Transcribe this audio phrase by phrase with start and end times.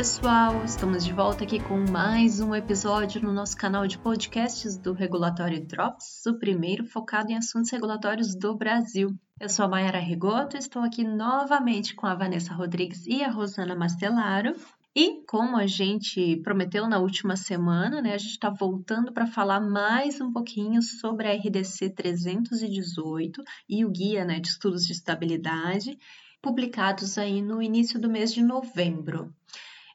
[0.00, 0.64] pessoal!
[0.64, 5.62] Estamos de volta aqui com mais um episódio no nosso canal de podcasts do Regulatório
[5.62, 9.14] Drops, o primeiro focado em assuntos regulatórios do Brasil.
[9.38, 13.76] Eu sou a Mayara Rigoto, estou aqui novamente com a Vanessa Rodrigues e a Rosana
[13.76, 14.56] Mastelaro.
[14.96, 19.60] E como a gente prometeu na última semana, né, a gente está voltando para falar
[19.60, 25.98] mais um pouquinho sobre a RDC 318 e o Guia né, de Estudos de Estabilidade,
[26.40, 29.30] publicados aí no início do mês de novembro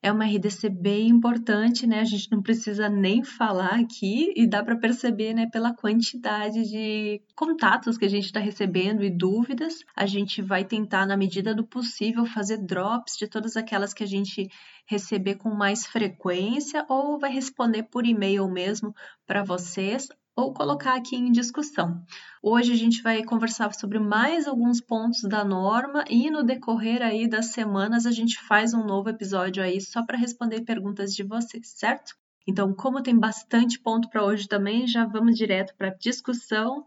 [0.06, 2.00] é uma RDC bem importante, né?
[2.00, 7.24] A gente não precisa nem falar aqui e dá para perceber, né, pela quantidade de
[7.36, 9.80] contatos que a gente está recebendo e dúvidas.
[9.96, 14.08] A gente vai tentar, na medida do possível, fazer drops de todas aquelas que a
[14.08, 14.48] gente
[14.88, 18.94] receber com mais frequência ou vai responder por e-mail mesmo
[19.26, 22.04] para vocês ou colocar aqui em discussão.
[22.44, 27.28] Hoje a gente vai conversar sobre mais alguns pontos da norma e no decorrer aí
[27.28, 31.74] das semanas a gente faz um novo episódio aí só para responder perguntas de vocês,
[31.78, 32.14] certo?
[32.48, 36.86] Então, como tem bastante ponto para hoje também, já vamos direto para a discussão.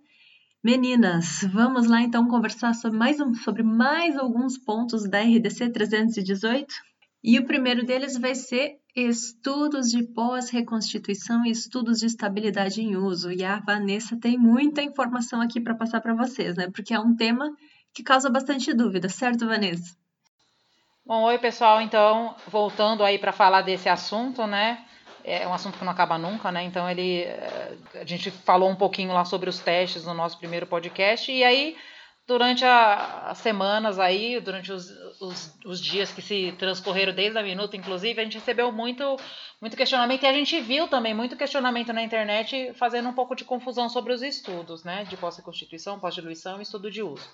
[0.63, 6.67] Meninas, vamos lá então conversar sobre mais, um, sobre mais alguns pontos da RDC 318?
[7.25, 13.31] E o primeiro deles vai ser estudos de pós-reconstituição e estudos de estabilidade em uso.
[13.31, 16.69] E a Vanessa tem muita informação aqui para passar para vocês, né?
[16.71, 17.51] Porque é um tema
[17.95, 19.97] que causa bastante dúvida, certo, Vanessa?
[21.05, 24.85] Bom, oi pessoal, então, voltando aí para falar desse assunto, né?
[25.25, 26.63] É um assunto que não acaba nunca, né?
[26.65, 30.67] Então ele eh, a gente falou um pouquinho lá sobre os testes no nosso primeiro
[30.67, 31.77] podcast e aí
[32.29, 37.43] durante a, as semanas aí, durante os, os, os, dias que se transcorreram desde a
[37.43, 39.17] minuta, inclusive, a gente recebeu muito,
[39.59, 43.47] muito questionamento e a gente viu também muito questionamento na internet fazendo um pouco de
[43.47, 45.05] confusão sobre os estudos, né?
[45.05, 47.27] De pós-constituição, pós-diluição e estudo de uso.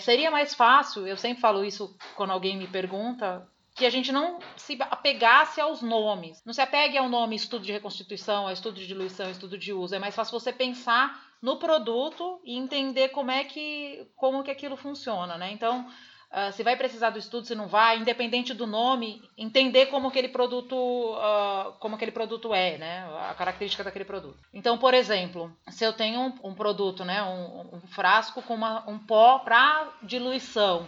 [0.00, 4.40] Seria mais fácil, eu sempre falo isso quando alguém me pergunta, que a gente não
[4.56, 6.42] se apegasse aos nomes.
[6.44, 9.94] Não se apegue ao nome estudo de reconstituição, estudo de diluição, estudo de uso.
[9.94, 14.76] É mais fácil você pensar no produto e entender como é que como que aquilo
[14.76, 15.50] funciona, né?
[15.50, 15.84] Então,
[16.30, 20.28] uh, se vai precisar do estudo, se não vai, independente do nome, entender como aquele
[20.28, 23.08] produto uh, como aquele produto é, né?
[23.28, 24.38] A característica daquele produto.
[24.54, 27.20] Então, por exemplo, se eu tenho um, um produto, né?
[27.24, 30.86] Um, um frasco com uma, um pó para diluição,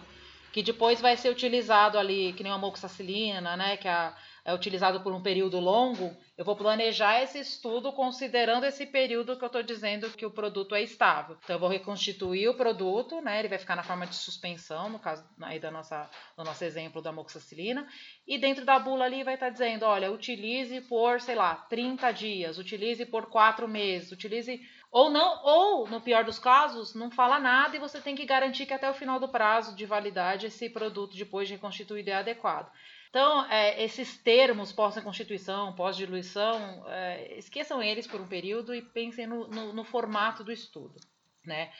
[0.53, 3.75] que depois vai ser utilizado ali, que nem uma moxacilina, né?
[3.75, 4.13] Que é a
[4.45, 9.43] é utilizado por um período longo, eu vou planejar esse estudo considerando esse período que
[9.43, 11.35] eu estou dizendo que o produto é estável.
[11.43, 13.39] Então, eu vou reconstituir o produto, né?
[13.39, 16.07] Ele vai ficar na forma de suspensão, no caso aí da nossa,
[16.37, 17.87] do nosso exemplo da moxicilina,
[18.27, 22.11] e dentro da bula ali vai estar tá dizendo, olha, utilize por, sei lá, 30
[22.11, 27.39] dias, utilize por 4 meses, utilize ou não, ou no pior dos casos, não fala
[27.39, 30.69] nada e você tem que garantir que até o final do prazo de validade esse
[30.69, 32.71] produto depois de reconstituído é adequado.
[33.15, 39.47] Então, é, esses termos pós-constituição, pós-diluição, é, esqueçam eles por um período e pensem no,
[39.47, 40.99] no, no formato do estudo,
[41.45, 41.71] né?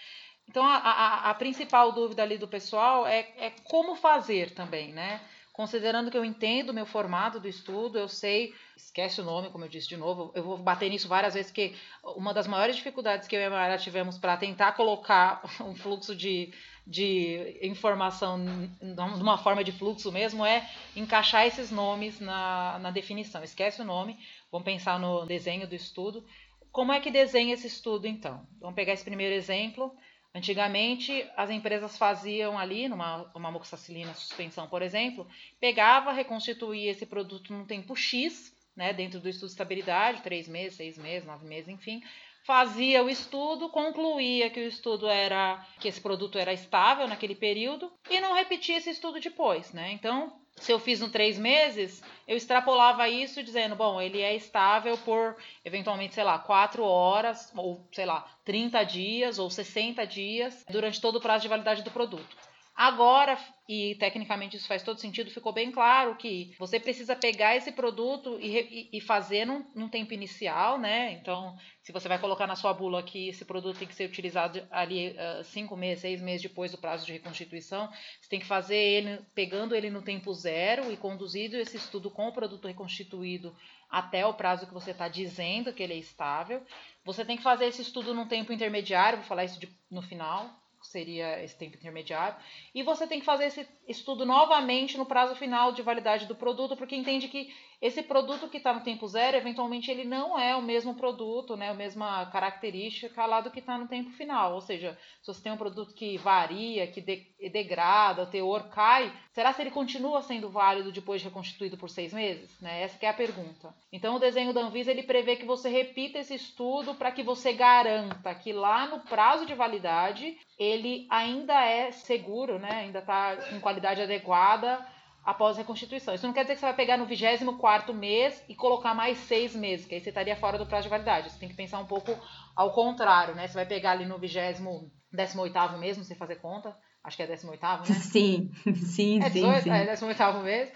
[0.47, 5.19] Então, a, a, a, principal dúvida ali do pessoal é, é como fazer também, né?
[5.51, 9.65] Considerando que eu entendo o meu formato do estudo, eu sei, esquece o nome, como
[9.65, 11.75] eu disse de novo, eu vou bater nisso várias vezes, porque
[12.15, 16.15] uma das maiores dificuldades que eu e a Mara tivemos para tentar colocar um fluxo
[16.15, 16.53] de
[16.85, 18.43] de informação
[18.79, 23.43] de uma forma de fluxo mesmo é encaixar esses nomes na, na definição.
[23.43, 24.17] Esquece o nome,
[24.51, 26.23] vamos pensar no desenho do estudo.
[26.71, 28.45] Como é que desenha esse estudo então?
[28.59, 29.95] Vamos pegar esse primeiro exemplo.
[30.33, 35.25] Antigamente, as empresas faziam ali, numa uma moxacilina suspensão, por exemplo,
[35.61, 40.75] pegava, reconstituía esse produto num tempo X, né, dentro do estudo de estabilidade, três meses,
[40.75, 42.03] seis meses, nove meses, enfim,
[42.45, 47.91] fazia o estudo, concluía que o estudo era que esse produto era estável naquele período
[48.07, 49.91] e não repetia esse estudo depois, né?
[49.91, 54.95] Então, se eu fiz no três meses, eu extrapolava isso dizendo, bom, ele é estável
[54.99, 55.35] por
[55.65, 61.15] eventualmente, sei lá, quatro horas, ou sei lá, 30 dias ou 60 dias durante todo
[61.15, 62.37] o prazo de validade do produto.
[62.75, 63.37] Agora,
[63.69, 68.37] e tecnicamente isso faz todo sentido, ficou bem claro que você precisa pegar esse produto
[68.41, 71.13] e, e fazer num, num, tempo inicial, né?
[71.13, 74.61] Então, se você vai colocar na sua bula que esse produto tem que ser utilizado
[74.69, 77.89] ali uh, cinco meses, seis meses depois do prazo de reconstituição,
[78.19, 82.27] você tem que fazer ele pegando ele no tempo zero e conduzido esse estudo com
[82.27, 83.55] o produto reconstituído
[83.89, 86.61] até o prazo que você está dizendo que ele é estável.
[87.05, 90.64] Você tem que fazer esse estudo num tempo intermediário, vou falar isso de, no final,
[90.85, 92.37] seria esse tempo intermediário,
[92.73, 96.75] e você tem que fazer esse estudo novamente no prazo final de validade do produto,
[96.75, 97.53] porque entende que
[97.85, 101.69] esse produto que está no tempo zero, eventualmente ele não é o mesmo produto, né,
[101.69, 104.55] a mesma característica lá do que está no tempo final.
[104.55, 109.13] Ou seja, se você tem um produto que varia, que de, degrada, o teor cai,
[109.31, 112.59] será que ele continua sendo válido depois de reconstituído por seis meses?
[112.59, 112.81] Né?
[112.81, 113.71] Essa é a pergunta.
[113.93, 117.53] Então o desenho da Anvisa ele prevê que você repita esse estudo para que você
[117.53, 122.71] garanta que lá no prazo de validade ele ainda é seguro, né?
[122.71, 124.94] ainda está com qualidade adequada
[125.25, 126.13] após a reconstituição.
[126.13, 129.55] Isso não quer dizer que você vai pegar no 24 mês e colocar mais seis
[129.55, 131.31] meses, que aí você estaria fora do prazo de validade.
[131.31, 132.15] Você tem que pensar um pouco
[132.55, 133.47] ao contrário, né?
[133.47, 137.27] Você vai pegar ali no 28 18 mês, não sei fazer conta, acho que é
[137.27, 137.83] 18 né?
[137.95, 139.69] Sim, sim, é 18, sim.
[139.71, 140.71] É 18 mês.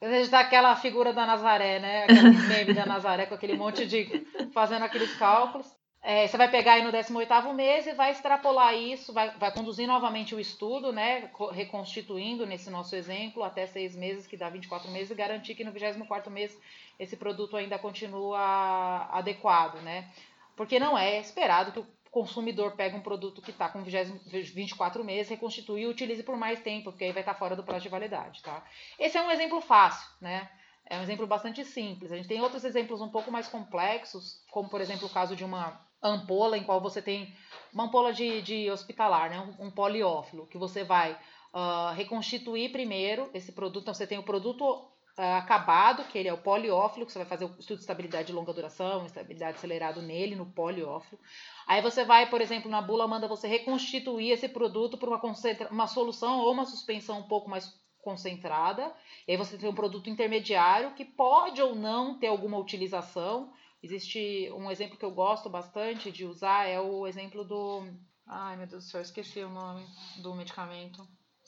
[0.00, 2.04] A gente dá aquela figura da Nazaré, né?
[2.04, 4.26] Aquele meme da Nazaré com aquele monte de.
[4.52, 5.66] fazendo aqueles cálculos.
[6.04, 9.86] É, você vai pegar aí no 18º mês e vai extrapolar isso, vai, vai conduzir
[9.86, 15.12] novamente o estudo, né, reconstituindo nesse nosso exemplo até seis meses, que dá 24 meses,
[15.12, 16.58] e garantir que no 24º mês
[16.98, 20.10] esse produto ainda continua adequado, né?
[20.56, 25.30] Porque não é esperado que o consumidor pegue um produto que está com 24 meses,
[25.30, 27.88] reconstitui e utilize por mais tempo, porque aí vai estar tá fora do prazo de
[27.88, 28.64] validade, tá?
[28.98, 30.50] Esse é um exemplo fácil, né?
[30.84, 32.10] É um exemplo bastante simples.
[32.10, 35.44] A gente tem outros exemplos um pouco mais complexos, como por exemplo o caso de
[35.44, 37.34] uma ampola em qual você tem
[37.72, 39.54] uma ampola de, de hospitalar, né?
[39.58, 41.12] um, um poliófilo, que você vai
[41.52, 43.82] uh, reconstituir primeiro esse produto.
[43.82, 47.28] Então, você tem o produto uh, acabado, que ele é o poliófilo, que você vai
[47.28, 51.20] fazer o estudo de estabilidade de longa duração, estabilidade acelerado nele, no poliófilo.
[51.66, 55.20] Aí você vai, por exemplo, na bula manda você reconstituir esse produto por uma,
[55.70, 58.92] uma solução ou uma suspensão um pouco mais concentrada.
[59.26, 64.48] E aí você tem um produto intermediário que pode ou não ter alguma utilização Existe
[64.52, 67.84] um exemplo que eu gosto bastante de usar, é o exemplo do.
[68.26, 69.84] Ai, meu Deus do céu, esqueci o nome
[70.18, 71.06] do medicamento.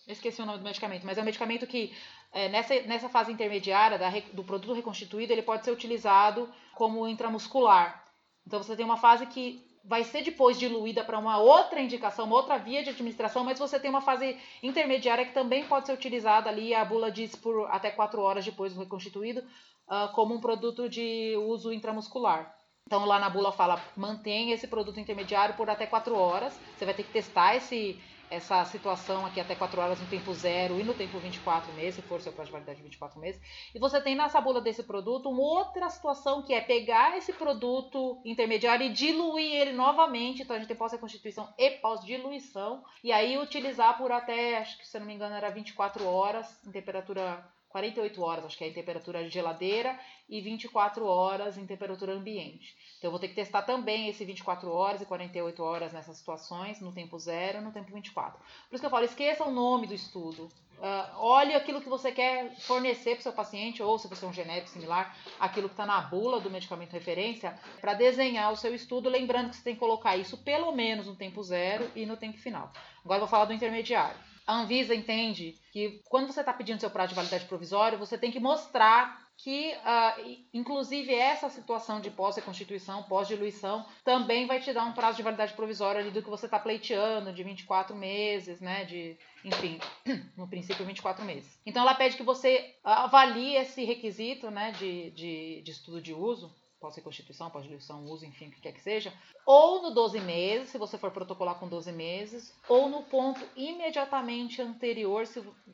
[0.08, 1.94] Esqueci o nome do medicamento, mas é um medicamento que,
[2.32, 8.04] é, nessa, nessa fase intermediária da, do produto reconstituído, ele pode ser utilizado como intramuscular.
[8.46, 12.36] Então, você tem uma fase que vai ser depois diluída para uma outra indicação, uma
[12.36, 16.48] outra via de administração, mas você tem uma fase intermediária que também pode ser utilizada
[16.48, 19.44] ali, a bula diz por até 4 horas depois do reconstituído,
[19.88, 22.54] uh, como um produto de uso intramuscular.
[22.86, 26.58] Então lá na bula fala, mantenha esse produto intermediário por até 4 horas.
[26.76, 27.98] Você vai ter que testar esse,
[28.30, 32.02] essa situação aqui até 4 horas no tempo zero e no tempo 24 meses, se
[32.02, 33.40] for seu prazo de validade de 24 meses.
[33.74, 38.20] E você tem nessa bula desse produto uma outra situação que é pegar esse produto
[38.22, 40.42] intermediário e diluir ele novamente.
[40.42, 42.84] Então a gente tem pós-reconstituição e pós-diluição.
[43.02, 46.60] E aí utilizar por até, acho que se eu não me engano, era 24 horas
[46.66, 47.42] em temperatura
[47.74, 49.98] 48 horas, acho que é em temperatura de geladeira,
[50.28, 52.72] e 24 horas em temperatura ambiente.
[52.98, 56.80] Então, eu vou ter que testar também esse 24 horas e 48 horas nessas situações,
[56.80, 58.38] no tempo zero no tempo 24.
[58.38, 60.44] Por isso que eu falo, esqueça o nome do estudo.
[60.78, 64.28] Uh, olhe aquilo que você quer fornecer para o seu paciente, ou se você é
[64.28, 68.72] um genérico similar, aquilo que está na bula do medicamento referência, para desenhar o seu
[68.72, 72.16] estudo, lembrando que você tem que colocar isso pelo menos no tempo zero e no
[72.16, 72.72] tempo final.
[73.04, 74.33] Agora eu vou falar do intermediário.
[74.46, 78.30] A Anvisa entende que quando você está pedindo seu prazo de validade provisório, você tem
[78.30, 84.92] que mostrar que, uh, inclusive, essa situação de pós-reconstituição, pós-diluição, também vai te dar um
[84.92, 88.84] prazo de validade provisória ali do que você está pleiteando, de 24 meses, né?
[88.84, 89.80] De, enfim,
[90.36, 91.58] no princípio, 24 meses.
[91.66, 96.54] Então, ela pede que você avalie esse requisito, né, de, de, de estudo de uso,
[96.84, 99.10] pode ser constituição, pode diluição, uso, enfim, o que quer que seja,
[99.46, 104.60] ou no 12 meses, se você for protocolar com 12 meses, ou no ponto imediatamente
[104.60, 105.24] anterior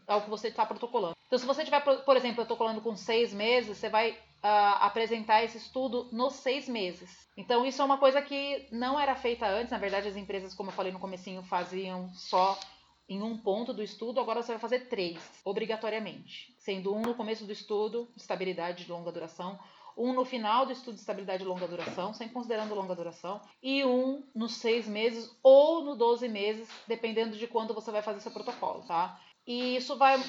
[0.07, 1.17] ao que você está protocolando.
[1.26, 4.17] Então, se você estiver, por exemplo, protocolando com 6 meses, você vai uh,
[4.83, 7.29] apresentar esse estudo nos 6 meses.
[7.37, 10.71] Então, isso é uma coisa que não era feita antes, na verdade, as empresas, como
[10.71, 12.57] eu falei no comecinho, faziam só
[13.09, 16.55] em um ponto do estudo, agora você vai fazer três, obrigatoriamente.
[16.59, 19.59] Sendo um no começo do estudo, estabilidade de longa duração,
[20.00, 23.85] um no final do estudo de estabilidade de longa duração, sem considerando longa duração, e
[23.85, 28.33] um nos seis meses ou no 12 meses, dependendo de quando você vai fazer seu
[28.33, 29.21] protocolo, tá?
[29.47, 30.23] E isso vai.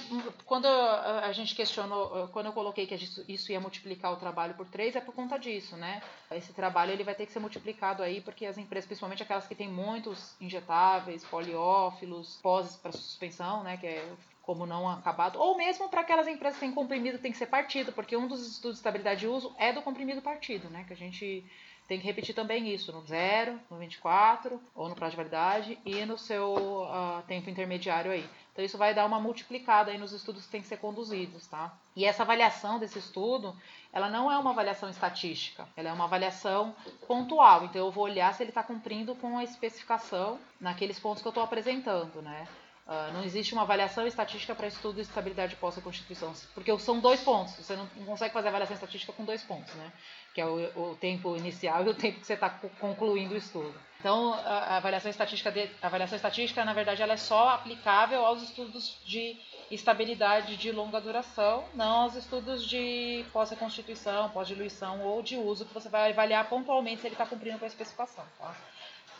[0.45, 4.95] Quando a gente questionou, quando eu coloquei que isso ia multiplicar o trabalho por três,
[4.95, 6.01] é por conta disso, né?
[6.31, 9.53] Esse trabalho ele vai ter que ser multiplicado aí, porque as empresas, principalmente aquelas que
[9.53, 13.77] têm muitos injetáveis, poliófilos, pós para suspensão, né?
[13.77, 14.13] Que é
[14.51, 17.93] como não acabado, ou mesmo para aquelas empresas que têm comprimido tem que ser partido,
[17.93, 20.83] porque um dos estudos de estabilidade de uso é do comprimido partido, né?
[20.85, 21.45] Que a gente
[21.87, 26.05] tem que repetir também isso no zero, no 24, ou no prazo de validade e
[26.05, 28.29] no seu uh, tempo intermediário aí.
[28.51, 31.73] Então isso vai dar uma multiplicada aí nos estudos que têm que ser conduzidos, tá?
[31.95, 33.55] E essa avaliação desse estudo,
[33.93, 36.75] ela não é uma avaliação estatística, ela é uma avaliação
[37.07, 37.63] pontual.
[37.63, 41.31] Então eu vou olhar se ele está cumprindo com a especificação naqueles pontos que eu
[41.31, 42.45] estou apresentando, né?
[42.87, 47.55] Uh, não existe uma avaliação estatística para estudo de estabilidade pós-constituição, porque são dois pontos.
[47.55, 49.91] Você não, consegue fazer avaliação estatística com dois pontos, né?
[50.33, 53.73] Que é o, o tempo inicial e o tempo que você está concluindo o estudo.
[53.99, 58.97] Então, a avaliação estatística, de, avaliação estatística, na verdade, ela é só aplicável aos estudos
[59.05, 59.37] de
[59.69, 65.87] estabilidade de longa duração, não aos estudos de pós-constituição, pós-diluição ou de uso, que você
[65.87, 68.25] vai avaliar pontualmente se ele está cumprindo com a especificação.
[68.39, 68.55] Tá?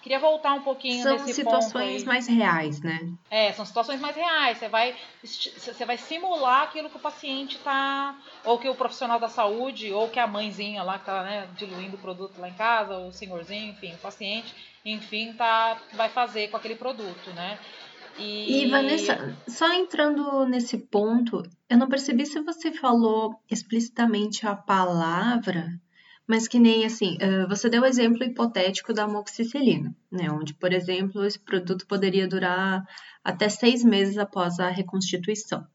[0.01, 2.99] Queria voltar um pouquinho são nesse situações mais reais, né?
[3.29, 4.57] É, são situações mais reais.
[4.57, 9.29] Você vai, você vai simular aquilo que o paciente está, ou que o profissional da
[9.29, 12.97] saúde, ou que a mãezinha lá que está né, diluindo o produto lá em casa,
[12.97, 17.59] ou o senhorzinho, enfim, o paciente, enfim, tá, vai fazer com aquele produto, né?
[18.17, 18.63] E...
[18.63, 25.79] e Vanessa, só entrando nesse ponto, eu não percebi se você falou explicitamente a palavra
[26.27, 27.17] mas que nem assim,
[27.49, 30.31] você deu o exemplo hipotético da amoxicilina, né?
[30.31, 32.85] Onde, por exemplo, esse produto poderia durar
[33.23, 35.65] até seis meses após a reconstituição.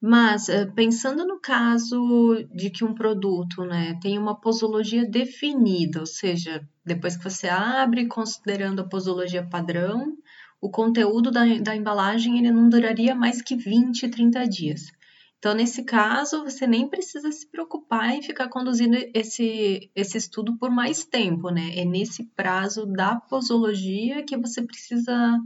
[0.00, 6.66] Mas, pensando no caso de que um produto né, tem uma posologia definida, ou seja,
[6.84, 10.16] depois que você abre, considerando a posologia padrão,
[10.60, 14.92] o conteúdo da, da embalagem ele não duraria mais que 20, 30 dias.
[15.38, 20.70] Então, nesse caso, você nem precisa se preocupar em ficar conduzindo esse, esse estudo por
[20.70, 21.76] mais tempo, né?
[21.76, 25.38] É nesse prazo da posologia que você precisa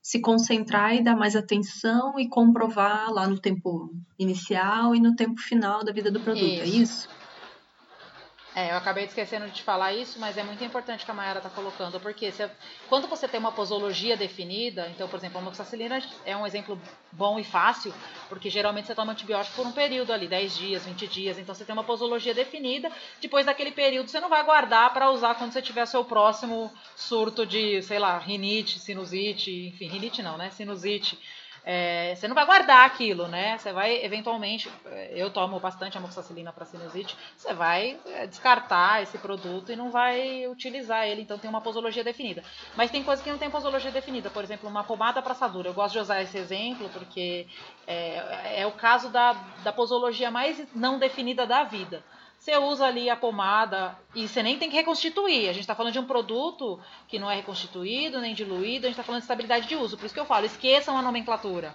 [0.00, 5.40] se concentrar e dar mais atenção e comprovar lá no tempo inicial e no tempo
[5.40, 6.76] final da vida do produto, é isso.
[6.76, 7.08] é isso?
[8.56, 11.38] É, eu acabei esquecendo de te falar isso, mas é muito importante que a Mayara
[11.40, 12.48] está colocando, porque se,
[12.88, 16.80] quando você tem uma posologia definida, então, por exemplo, a amoxicilina é um exemplo
[17.10, 17.92] bom e fácil,
[18.28, 21.64] porque geralmente você toma antibiótico por um período ali, 10 dias, 20 dias, então você
[21.64, 25.60] tem uma posologia definida, depois daquele período você não vai guardar para usar quando você
[25.60, 31.18] tiver seu próximo surto de, sei lá, rinite, sinusite, enfim, rinite não, né, sinusite,
[31.66, 33.56] é, você não vai guardar aquilo, né?
[33.56, 39.16] Você vai eventualmente, é, eu tomo bastante amoxicilina para sinusite, você vai é, descartar esse
[39.16, 42.42] produto e não vai utilizar ele, então tem uma posologia definida.
[42.76, 45.70] Mas tem coisas que não tem posologia definida, por exemplo, uma pomada para assadura.
[45.70, 47.46] Eu gosto de usar esse exemplo porque
[47.86, 52.04] é, é o caso da, da posologia mais não definida da vida.
[52.44, 55.48] Você usa ali a pomada e você nem tem que reconstituir.
[55.48, 58.98] A gente está falando de um produto que não é reconstituído nem diluído, a gente
[58.98, 59.96] está falando de estabilidade de uso.
[59.96, 61.74] Por isso que eu falo, esqueçam a nomenclatura.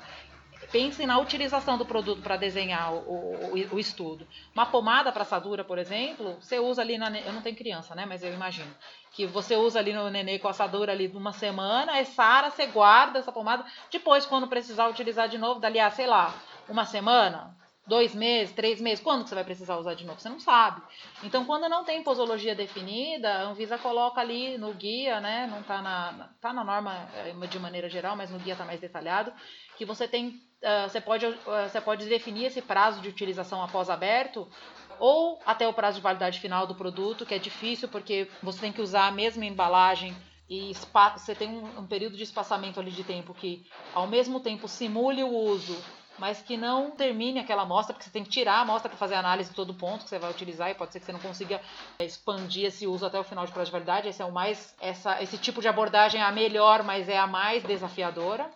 [0.72, 4.28] Pensem na utilização do produto para desenhar o, o, o, estudo.
[4.54, 7.10] Uma pomada para assadura, por exemplo, você usa ali na.
[7.20, 8.06] Eu não tenho criança, né?
[8.06, 8.72] Mas eu imagino.
[9.12, 13.18] Que você usa ali no nenê com assadura ali uma semana, é sara, você guarda
[13.18, 13.66] essa pomada.
[13.92, 16.32] Depois, quando precisar utilizar de novo, dali a, sei lá,
[16.68, 17.58] uma semana,
[17.88, 20.20] dois meses, três meses, quando que você vai precisar usar de novo?
[20.20, 20.82] Você não sabe.
[21.24, 25.48] Então, quando não tem posologia definida, a Anvisa coloca ali no guia, né?
[25.50, 28.80] Não está na, tá na norma eh, de maneira geral, mas no guia está mais
[28.80, 29.34] detalhado,
[29.78, 31.36] que você tem, uh, você, pode, uh,
[31.68, 34.48] você pode definir esse prazo de utilização após aberto
[35.00, 38.72] ou até o prazo de validade final do produto, que é difícil porque você tem
[38.72, 40.16] que usar a mesma embalagem
[40.50, 40.74] e
[41.16, 45.24] você tem um, um, período de espaçamento ali de tempo que ao mesmo tempo simule
[45.24, 45.78] o uso
[46.20, 49.16] mas que não termine aquela amostra, porque você tem que tirar a amostra para fazer
[49.16, 51.20] a análise de todo ponto que você vai utilizar e pode ser que você não
[51.20, 51.62] consiga
[52.02, 54.08] expandir esse uso até o final de prazo de validade.
[54.08, 57.28] Esse é o mais essa, esse tipo de abordagem é a melhor, mas é a
[57.28, 58.50] mais desafiadora.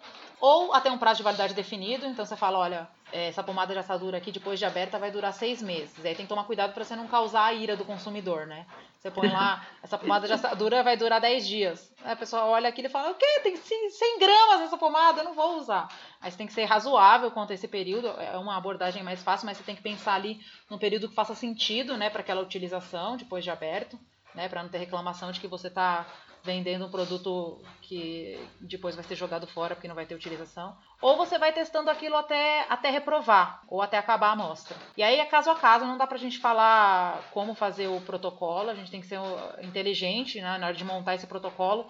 [0.45, 3.79] Ou até um prazo de validade definido, então você fala, olha, é, essa pomada de
[3.79, 6.03] assadura aqui, depois de aberta, vai durar seis meses.
[6.03, 8.65] Aí tem que tomar cuidado para você não causar a ira do consumidor, né?
[8.99, 11.95] Você põe lá, essa pomada de assadura vai durar 10 dias.
[12.03, 13.39] Aí a pessoa olha aqui e fala, o quê?
[13.41, 15.87] Tem 100 gramas essa pomada, eu não vou usar.
[16.19, 19.45] Aí você tem que ser razoável quanto a esse período, é uma abordagem mais fácil,
[19.45, 23.15] mas você tem que pensar ali num período que faça sentido, né, para aquela utilização
[23.15, 23.97] depois de aberto,
[24.35, 26.05] né, para não ter reclamação de que você está
[26.43, 30.75] vendendo um produto que depois vai ser jogado fora porque não vai ter utilização.
[31.01, 34.75] Ou você vai testando aquilo até, até reprovar, ou até acabar a amostra.
[34.97, 38.69] E aí é caso a caso, não dá pra gente falar como fazer o protocolo,
[38.69, 39.19] a gente tem que ser
[39.61, 41.89] inteligente né, na hora de montar esse protocolo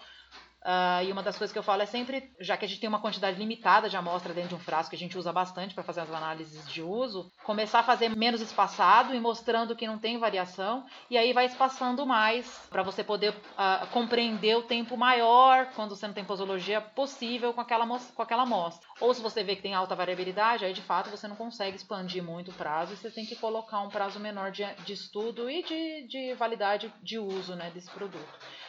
[0.64, 2.88] Uh, e uma das coisas que eu falo é sempre, já que a gente tem
[2.88, 5.84] uma quantidade limitada de amostra dentro de um frasco, que a gente usa bastante para
[5.84, 10.18] fazer as análises de uso, começar a fazer menos espaçado e mostrando que não tem
[10.18, 15.98] variação, e aí vai espaçando mais para você poder uh, compreender o tempo maior, quando
[15.98, 18.88] você não tem posologia, possível com aquela, com aquela amostra.
[19.02, 22.24] Ou se você vê que tem alta variabilidade, aí de fato você não consegue expandir
[22.24, 25.62] muito o prazo, e você tem que colocar um prazo menor de, de estudo e
[25.62, 28.24] de, de validade de uso né, desse produto.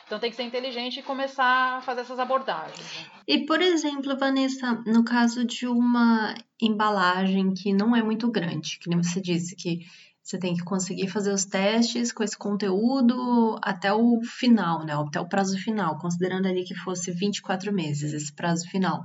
[0.06, 2.78] Então tem que ser inteligente e começar a fazer essas abordagens.
[2.78, 3.06] Né?
[3.26, 8.88] E, por exemplo, Vanessa, no caso de uma embalagem que não é muito grande, que
[8.88, 9.80] nem você disse, que
[10.22, 14.94] você tem que conseguir fazer os testes com esse conteúdo até o final, né?
[14.94, 19.04] Até o prazo final, considerando ali que fosse 24 meses, esse prazo final.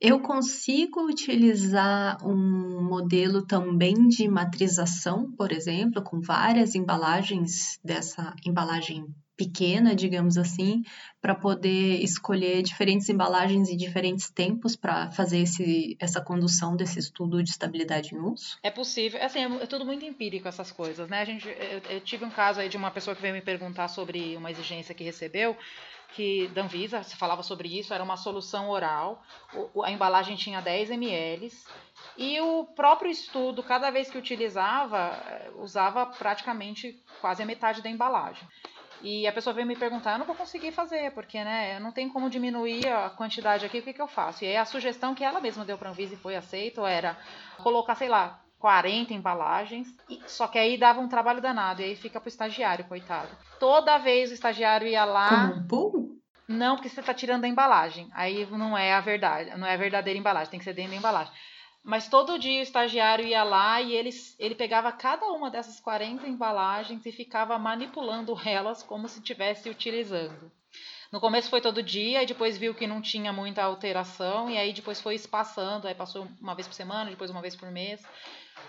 [0.00, 9.04] Eu consigo utilizar um modelo também de matrização, por exemplo, com várias embalagens dessa embalagem
[9.42, 10.84] pequena, digamos assim,
[11.20, 17.42] para poder escolher diferentes embalagens e diferentes tempos para fazer esse, essa condução desse estudo
[17.42, 18.58] de estabilidade em uso?
[18.62, 19.18] É possível.
[19.20, 21.20] É assim, é, é tudo muito empírico essas coisas, né?
[21.20, 23.88] A gente, eu, eu tive um caso aí de uma pessoa que veio me perguntar
[23.88, 25.56] sobre uma exigência que recebeu
[26.14, 29.22] que da Anvisa se falava sobre isso, era uma solução oral,
[29.82, 31.50] a embalagem tinha 10 ml
[32.16, 37.88] e o próprio estudo, cada vez que utilizava, eh, usava praticamente quase a metade da
[37.88, 38.46] embalagem.
[39.02, 42.08] E a pessoa veio me perguntar, eu não vou conseguir fazer, porque né, não tem
[42.08, 44.44] como diminuir a quantidade aqui, o que, que eu faço?
[44.44, 47.18] E aí a sugestão que ela mesma deu para a Anvisa e foi aceito era
[47.58, 49.88] colocar, sei lá, 40 embalagens,
[50.26, 53.28] só que aí dava um trabalho danado, e aí fica pro estagiário, coitado.
[53.58, 55.48] Toda vez o estagiário ia lá.
[55.48, 56.22] Como um pulo?
[56.46, 58.08] Não, porque você está tirando a embalagem.
[58.12, 60.96] Aí não é a verdade, não é a verdadeira embalagem, tem que ser dentro da
[60.96, 61.32] embalagem.
[61.84, 66.26] Mas todo dia o estagiário ia lá e ele, ele pegava cada uma dessas 40
[66.28, 70.50] embalagens e ficava manipulando elas como se estivesse utilizando.
[71.10, 74.72] No começo foi todo dia, e depois viu que não tinha muita alteração, e aí
[74.72, 78.02] depois foi espaçando, aí passou uma vez por semana, depois uma vez por mês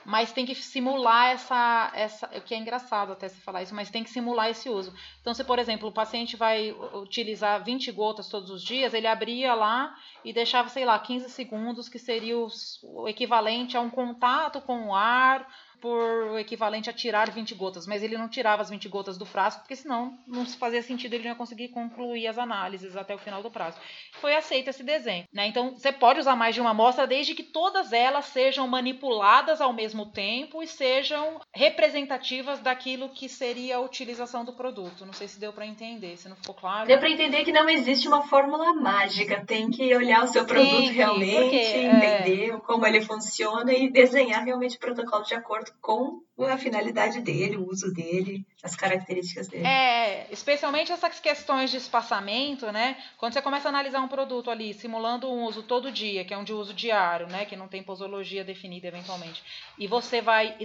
[0.05, 3.89] mas tem que simular essa, essa, o que é engraçado até se falar isso, mas
[3.89, 4.93] tem que simular esse uso.
[5.21, 9.53] Então, se por exemplo o paciente vai utilizar 20 gotas todos os dias, ele abria
[9.53, 14.87] lá e deixava, sei lá, 15 segundos, que seria o equivalente a um contato com
[14.87, 15.47] o ar
[15.83, 19.25] por o equivalente a tirar 20 gotas, mas ele não tirava as 20 gotas do
[19.25, 23.17] frasco, porque senão não fazia sentido, ele não ia conseguir concluir as análises até o
[23.17, 23.77] final do prazo.
[24.13, 25.27] Foi aceito esse desenho.
[25.33, 25.47] Né?
[25.47, 29.73] Então, você pode usar mais de uma amostra desde que todas elas sejam manipuladas ao
[29.73, 35.05] mesmo tempo e sejam representativas daquilo que seria a utilização do produto.
[35.05, 36.87] Não sei se deu para entender, se não ficou claro.
[36.87, 40.89] Deu para entender que não existe uma fórmula mágica, tem que olhar o seu produto
[40.91, 42.59] realmente, porque, é entender é...
[42.59, 47.69] como ele funciona e desenhar realmente o protocolo de acordo com a finalidade dele, o
[47.69, 49.67] uso dele, as características dele.
[49.67, 52.97] É, especialmente essas questões de espaçamento, né?
[53.17, 56.37] Quando você começa a analisar um produto ali, simulando um uso todo dia, que é
[56.37, 57.45] um de uso diário, né?
[57.45, 59.43] Que não tem posologia definida eventualmente,
[59.77, 60.57] e você vai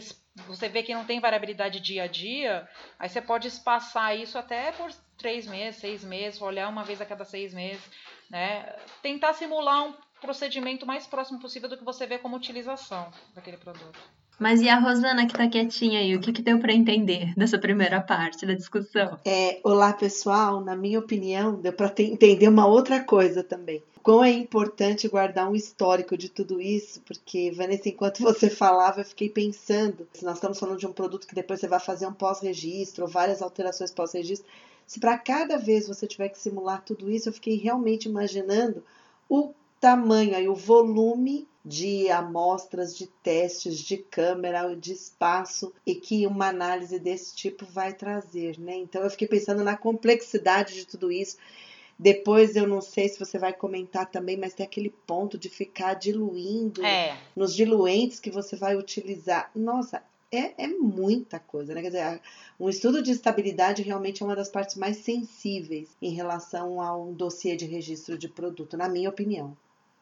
[0.47, 4.71] você vê que não tem variabilidade dia a dia, aí você pode espaçar isso até
[4.71, 7.83] por três meses, seis meses, olhar uma vez a cada seis meses,
[8.31, 8.75] né?
[9.03, 13.99] Tentar simular um procedimento mais próximo possível do que você vê como utilização daquele produto.
[14.39, 17.59] Mas e a Rosana que tá quietinha aí, o que, que deu para entender dessa
[17.59, 19.19] primeira parte da discussão?
[19.25, 23.83] É, olá pessoal, na minha opinião, deu para entender uma outra coisa também.
[24.01, 29.05] Quão é importante guardar um histórico de tudo isso, porque Vanessa, enquanto você falava, eu
[29.05, 32.13] fiquei pensando, se nós estamos falando de um produto que depois você vai fazer um
[32.13, 34.49] pós-registro, várias alterações pós-registro,
[34.87, 38.85] se para cada vez você tiver que simular tudo isso, eu fiquei realmente imaginando
[39.29, 46.27] o tamanho e o volume de amostras, de testes, de câmera, de espaço e que
[46.27, 48.75] uma análise desse tipo vai trazer, né?
[48.77, 51.37] Então eu fiquei pensando na complexidade de tudo isso.
[51.99, 55.95] Depois eu não sei se você vai comentar também, mas tem aquele ponto de ficar
[55.95, 57.19] diluindo é.
[57.35, 59.51] nos diluentes que você vai utilizar.
[59.55, 61.83] Nossa, é, é muita coisa, né?
[61.83, 62.21] Quer dizer,
[62.59, 67.13] um estudo de estabilidade realmente é uma das partes mais sensíveis em relação a um
[67.13, 69.57] dossiê de registro de produto, na minha opinião.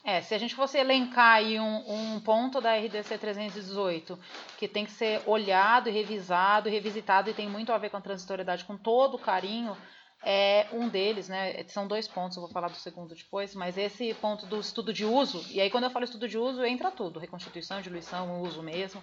[0.07, 4.17] É, se a gente fosse elencar aí um, um, ponto da RDC 318
[4.57, 8.65] que tem que ser olhado revisado revisitado e tem muito a ver com a transitoriedade
[8.65, 9.77] com todo carinho,
[10.23, 11.61] é um deles, né?
[11.67, 15.05] São dois pontos, eu vou falar do segundo depois, mas esse ponto do estudo de
[15.05, 19.03] uso, e aí quando eu falo estudo de uso, entra tudo, reconstituição, diluição, uso mesmo,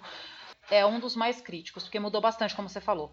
[0.72, 3.12] é um dos mais críticos, porque mudou bastante, como você falou.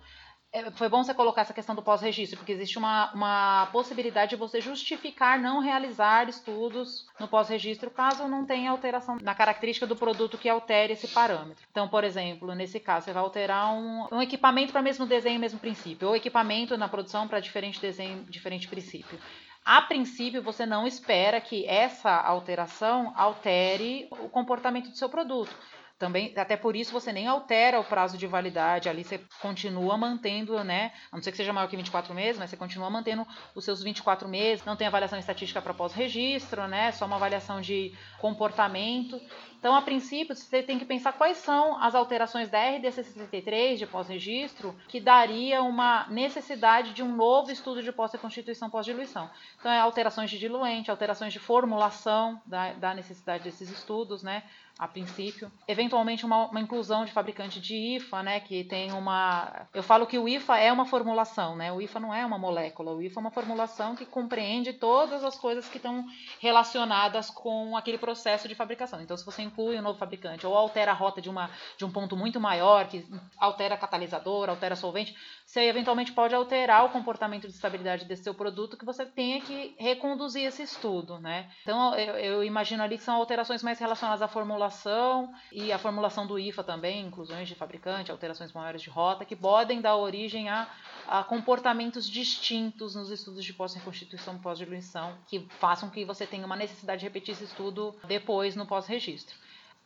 [0.53, 4.37] É, foi bom você colocar essa questão do pós-registro, porque existe uma, uma possibilidade de
[4.37, 10.37] você justificar não realizar estudos no pós-registro caso não tenha alteração na característica do produto
[10.37, 11.65] que altere esse parâmetro.
[11.71, 15.61] Então, por exemplo, nesse caso, você vai alterar um, um equipamento para mesmo desenho, mesmo
[15.61, 19.21] princípio, ou equipamento na produção para diferente desenho, diferente princípio.
[19.65, 25.55] A princípio, você não espera que essa alteração altere o comportamento do seu produto
[26.01, 30.65] também, até por isso você nem altera o prazo de validade, ali você continua mantendo,
[30.65, 30.93] né?
[31.13, 33.83] A não ser que seja maior que 24 meses, mas você continua mantendo os seus
[33.83, 36.91] 24 meses, não tem avaliação estatística para pós-registro, né?
[36.93, 39.21] Só uma avaliação de comportamento.
[39.61, 43.87] Então, a princípio, você tem que pensar quais são as alterações da RDC 63 de
[43.87, 49.31] pós-registro que daria uma necessidade de um novo estudo de pós-reconstituição pós-diluição.
[49.59, 54.45] Então, é alterações de diluente, alterações de formulação da, da necessidade desses estudos, né?
[54.81, 55.53] a princípio.
[55.69, 59.67] Eventualmente, uma, uma, inclusão de fabricante de IFA, né, que tem uma...
[59.75, 61.71] Eu falo que o IFA é uma formulação, né?
[61.71, 65.37] O IFA não é uma molécula, o IFA é uma formulação que compreende todas as
[65.37, 66.07] coisas que estão
[66.41, 69.03] relacionadas com aquele processo de fabricação.
[69.03, 71.91] Então, se você inclui um novo fabricante ou altera a rota de, uma, de um
[71.91, 73.05] ponto muito maior, que
[73.37, 78.77] altera catalisador, altera solvente, você eventualmente pode alterar o comportamento de estabilidade desse seu produto
[78.77, 81.51] que você tenha que reconduzir esse estudo, né?
[81.63, 86.27] Então, eu, eu imagino ali que são alterações mais relacionadas à formulação e a formulação
[86.27, 90.69] do IFA também, inclusões de fabricante, alterações maiores de rota, que podem dar origem a,
[91.09, 97.01] a comportamentos distintos nos estudos de pós-reconstituição pós-diluição, que façam que você tenha uma necessidade
[97.01, 99.37] de repetir esse estudo depois no pós-registro.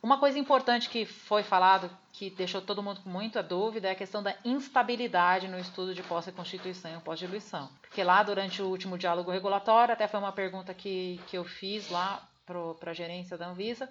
[0.05, 3.95] Uma coisa importante que foi falado, que deixou todo mundo com muita dúvida, é a
[3.95, 7.71] questão da instabilidade no estudo de pós-reconstituição e pós-diluição.
[7.81, 11.89] Porque lá, durante o último diálogo regulatório, até foi uma pergunta que, que eu fiz
[11.89, 13.89] lá para a gerência da Anvisa,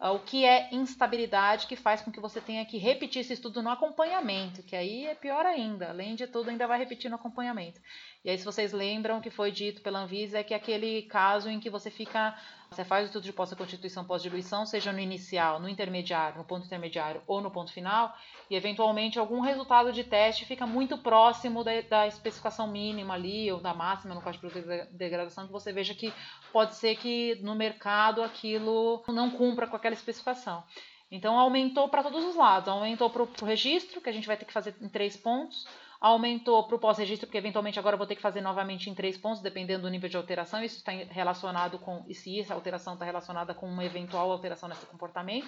[0.00, 3.62] ah, o que é instabilidade que faz com que você tenha que repetir esse estudo
[3.62, 5.90] no acompanhamento, que aí é pior ainda.
[5.90, 7.80] Além de tudo, ainda vai repetir no acompanhamento.
[8.24, 11.48] E aí, se vocês lembram, o que foi dito pela Anvisa é que aquele caso
[11.48, 12.36] em que você fica
[12.72, 17.22] você faz o estudo de pós-constituição, pós-diluição, seja no inicial, no intermediário, no ponto intermediário
[17.26, 18.14] ou no ponto final,
[18.48, 23.60] e eventualmente algum resultado de teste fica muito próximo da, da especificação mínima ali, ou
[23.60, 26.12] da máxima no código de degradação, que você veja que
[26.52, 30.64] pode ser que no mercado aquilo não cumpra com aquela especificação.
[31.10, 34.46] Então aumentou para todos os lados, aumentou para o registro, que a gente vai ter
[34.46, 35.68] que fazer em três pontos,
[36.02, 39.40] aumentou para o pós-registro, porque eventualmente agora vou ter que fazer novamente em três pontos,
[39.40, 40.62] dependendo do nível de alteração.
[40.62, 44.84] Isso está relacionado com, e se essa alteração está relacionada com uma eventual alteração nesse
[44.84, 45.46] comportamento.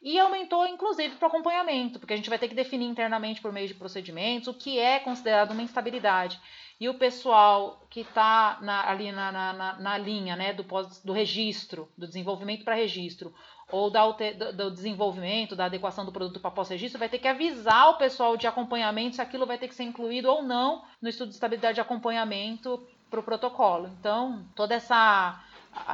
[0.00, 3.52] E aumentou, inclusive, para o acompanhamento, porque a gente vai ter que definir internamente por
[3.52, 6.40] meio de procedimentos o que é considerado uma instabilidade.
[6.80, 11.88] E o pessoal que está ali na, na, na, linha né, do, pós, do registro,
[11.98, 13.34] do desenvolvimento para registro,
[13.70, 17.98] ou da, do desenvolvimento, da adequação do produto para pós-registro, vai ter que avisar o
[17.98, 21.34] pessoal de acompanhamento se aquilo vai ter que ser incluído ou não no estudo de
[21.34, 23.88] estabilidade de acompanhamento para o protocolo.
[23.98, 25.44] Então, toda essa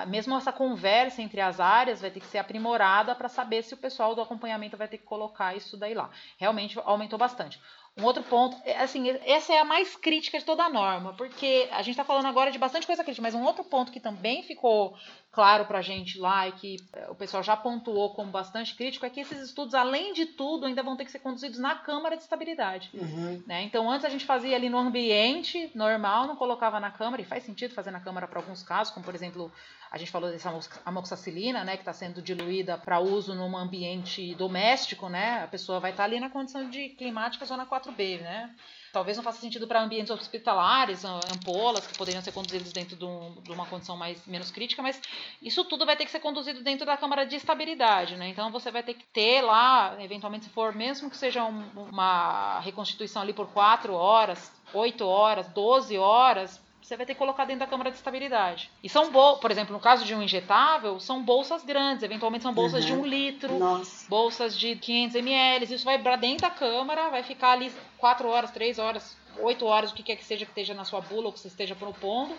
[0.07, 3.77] mesmo essa conversa entre as áreas vai ter que ser aprimorada para saber se o
[3.77, 6.11] pessoal do acompanhamento vai ter que colocar isso daí lá.
[6.39, 7.61] Realmente aumentou bastante.
[7.97, 11.69] Um outro ponto, é, assim, essa é a mais crítica de toda a norma, porque
[11.71, 14.43] a gente está falando agora de bastante coisa crítica, mas um outro ponto que também
[14.43, 14.97] ficou
[15.35, 19.05] claro para a gente lá e que é, o pessoal já pontuou como bastante crítico
[19.05, 22.17] é que esses estudos, além de tudo, ainda vão ter que ser conduzidos na Câmara
[22.17, 22.91] de Estabilidade.
[22.95, 23.43] Uhum.
[23.47, 23.63] Né?
[23.63, 27.43] Então, antes a gente fazia ali no ambiente normal, não colocava na Câmara, e faz
[27.43, 29.53] sentido fazer na Câmara para alguns casos, como por exemplo
[29.91, 30.53] a gente falou dessa
[30.85, 35.45] amoxicilina, né, que está sendo diluída para uso num ambiente doméstico, né?
[35.45, 38.53] A pessoa vai estar tá ali na condição de climática zona 4B, né?
[38.95, 43.35] Talvez não faça sentido para ambientes hospitalares, ampolas que poderiam ser conduzidos dentro de, um,
[43.43, 45.03] de, uma condição mais menos crítica, mas
[45.43, 48.29] isso tudo vai ter que ser conduzido dentro da câmara de estabilidade, né?
[48.29, 52.61] Então você vai ter que ter lá, eventualmente, se for, mesmo que seja um, uma
[52.61, 57.61] reconstituição ali por 4 horas, 8 horas, 12 horas, você vai ter que colocar dentro
[57.61, 58.71] da câmara de estabilidade.
[58.83, 62.53] E são bolsas, por exemplo, no caso de um injetável, são bolsas grandes, eventualmente são
[62.53, 62.91] bolsas uhum.
[62.91, 64.07] de um litro, Nossa.
[64.07, 65.75] bolsas de 500 ml.
[65.75, 69.93] Isso vai para dentro da câmara, vai ficar ali 4 horas, 3 horas, 8 horas,
[69.93, 72.37] o que quer que seja que esteja na sua bula ou que você esteja propondo.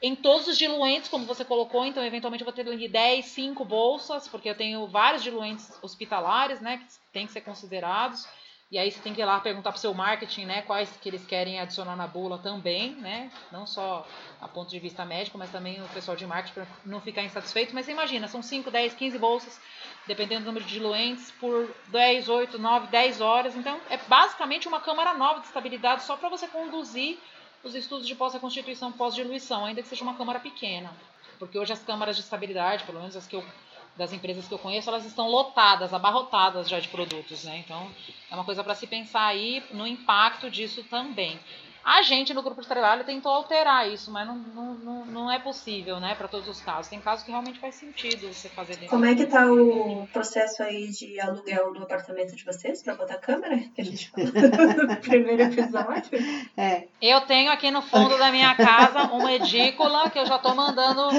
[0.00, 3.62] Em todos os diluentes, como você colocou, então eventualmente eu vou ter ali 10, 5
[3.62, 8.26] bolsas, porque eu tenho vários diluentes hospitalares, né, que têm que ser considerados.
[8.72, 11.06] E aí você tem que ir lá perguntar para o seu marketing, né, quais que
[11.06, 13.30] eles querem adicionar na bula também, né?
[13.50, 14.08] Não só
[14.40, 17.74] a ponto de vista médico, mas também o pessoal de marketing para não ficar insatisfeito.
[17.74, 19.60] Mas você imagina, são 5, 10, 15 bolsas,
[20.06, 23.54] dependendo do número de diluentes, por 10, 8, 9, 10 horas.
[23.54, 27.18] Então, é basicamente uma câmara nova de estabilidade só para você conduzir
[27.62, 30.90] os estudos de pós-reconstituição, pós-diluição, ainda que seja uma câmara pequena.
[31.38, 33.44] Porque hoje as câmaras de estabilidade, pelo menos as que eu
[33.96, 37.58] das empresas que eu conheço, elas estão lotadas, abarrotadas já de produtos, né?
[37.58, 37.90] Então,
[38.30, 41.38] é uma coisa para se pensar aí no impacto disso também.
[41.84, 45.98] A gente no grupo de trabalho tentou alterar isso, mas não, não, não é possível,
[45.98, 46.88] né, para todos os casos.
[46.88, 48.88] Tem casos que realmente faz sentido você fazer dentro.
[48.88, 53.18] Como é que tá o processo aí de aluguel do apartamento de vocês para botar
[53.18, 53.58] câmera?
[53.74, 54.30] Que a gente falou
[54.86, 56.10] no primeiro episódio.
[56.56, 56.86] É.
[57.00, 61.10] Eu tenho aqui no fundo da minha casa uma edícula que eu já tô mandando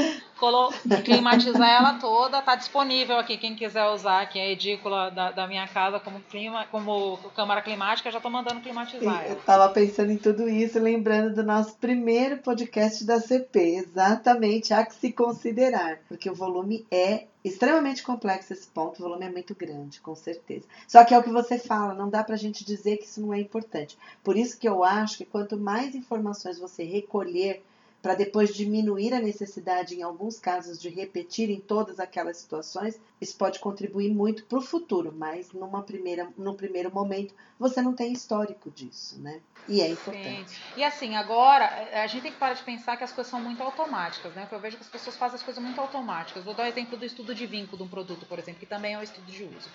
[1.04, 3.38] climatizar ela toda, tá disponível aqui.
[3.38, 8.12] Quem quiser usar aqui a edícula da, da minha casa como clima, como câmara climática,
[8.12, 9.26] já tô mandando climatizar.
[9.28, 13.60] Eu tava pensando em tudo isso, lembrando do nosso primeiro podcast da CP.
[13.60, 19.26] Exatamente, há que se considerar, porque o volume é extremamente complexo esse ponto, o volume
[19.26, 20.66] é muito grande, com certeza.
[20.88, 23.34] Só que é o que você fala, não dá pra gente dizer que isso não
[23.34, 23.98] é importante.
[24.24, 27.62] Por isso que eu acho que quanto mais informações você recolher
[28.04, 33.38] para depois diminuir a necessidade, em alguns casos, de repetir em todas aquelas situações, isso
[33.38, 38.12] pode contribuir muito para o futuro, mas numa primeira, num primeiro momento você não tem
[38.12, 39.40] histórico disso, né?
[39.70, 40.50] E é importante.
[40.50, 40.62] Sim.
[40.76, 43.64] E assim, agora a gente tem que parar de pensar que as coisas são muito
[43.64, 44.42] automáticas, né?
[44.42, 46.44] Porque eu vejo que as pessoas fazem as coisas muito automáticas.
[46.44, 48.96] Vou dar o exemplo do estudo de vínculo de um produto, por exemplo, que também
[48.96, 49.70] é um estudo de uso.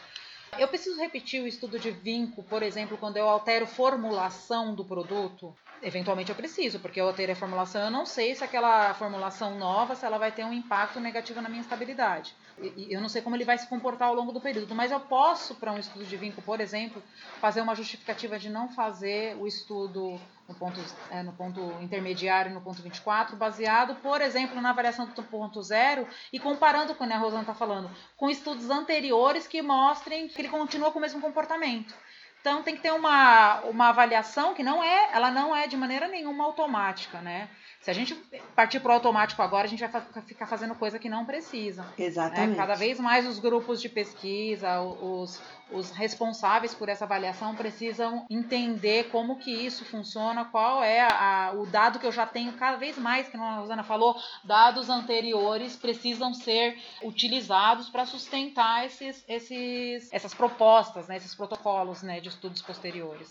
[0.56, 5.54] Eu preciso repetir o estudo de vínculo, por exemplo, quando eu altero formulação do produto?
[5.80, 9.94] Eventualmente eu preciso, porque eu ter a formulação, eu não sei se aquela formulação nova,
[9.94, 12.34] se ela vai ter um impacto negativo na minha estabilidade.
[12.60, 14.98] E, eu não sei como ele vai se comportar ao longo do período, mas eu
[14.98, 17.00] posso, para um estudo de vínculo, por exemplo,
[17.40, 20.80] fazer uma justificativa de não fazer o estudo no ponto,
[21.10, 26.08] é, no ponto intermediário, no ponto 24, baseado, por exemplo, na avaliação do ponto zero
[26.32, 30.40] e comparando com o que a Rosana está falando, com estudos anteriores que mostrem que
[30.40, 31.94] ele continua com o mesmo comportamento.
[32.40, 36.08] Então tem que ter uma, uma avaliação que não é, ela não é de maneira
[36.08, 37.50] nenhuma automática, né?
[37.80, 38.14] Se a gente
[38.56, 41.82] partir para o automático agora, a gente vai ficar fazendo coisa que não precisa.
[41.82, 41.92] Né?
[41.98, 42.50] Exatamente.
[42.50, 42.56] Né?
[42.56, 49.08] Cada vez mais os grupos de pesquisa, os, os responsáveis por essa avaliação precisam entender
[49.10, 52.98] como que isso funciona, qual é a, o dado que eu já tenho cada vez
[52.98, 60.34] mais, que a Rosana falou, dados anteriores precisam ser utilizados para sustentar esses, esses, essas
[60.34, 63.30] propostas, né, esses protocolos né, de estudos posteriores.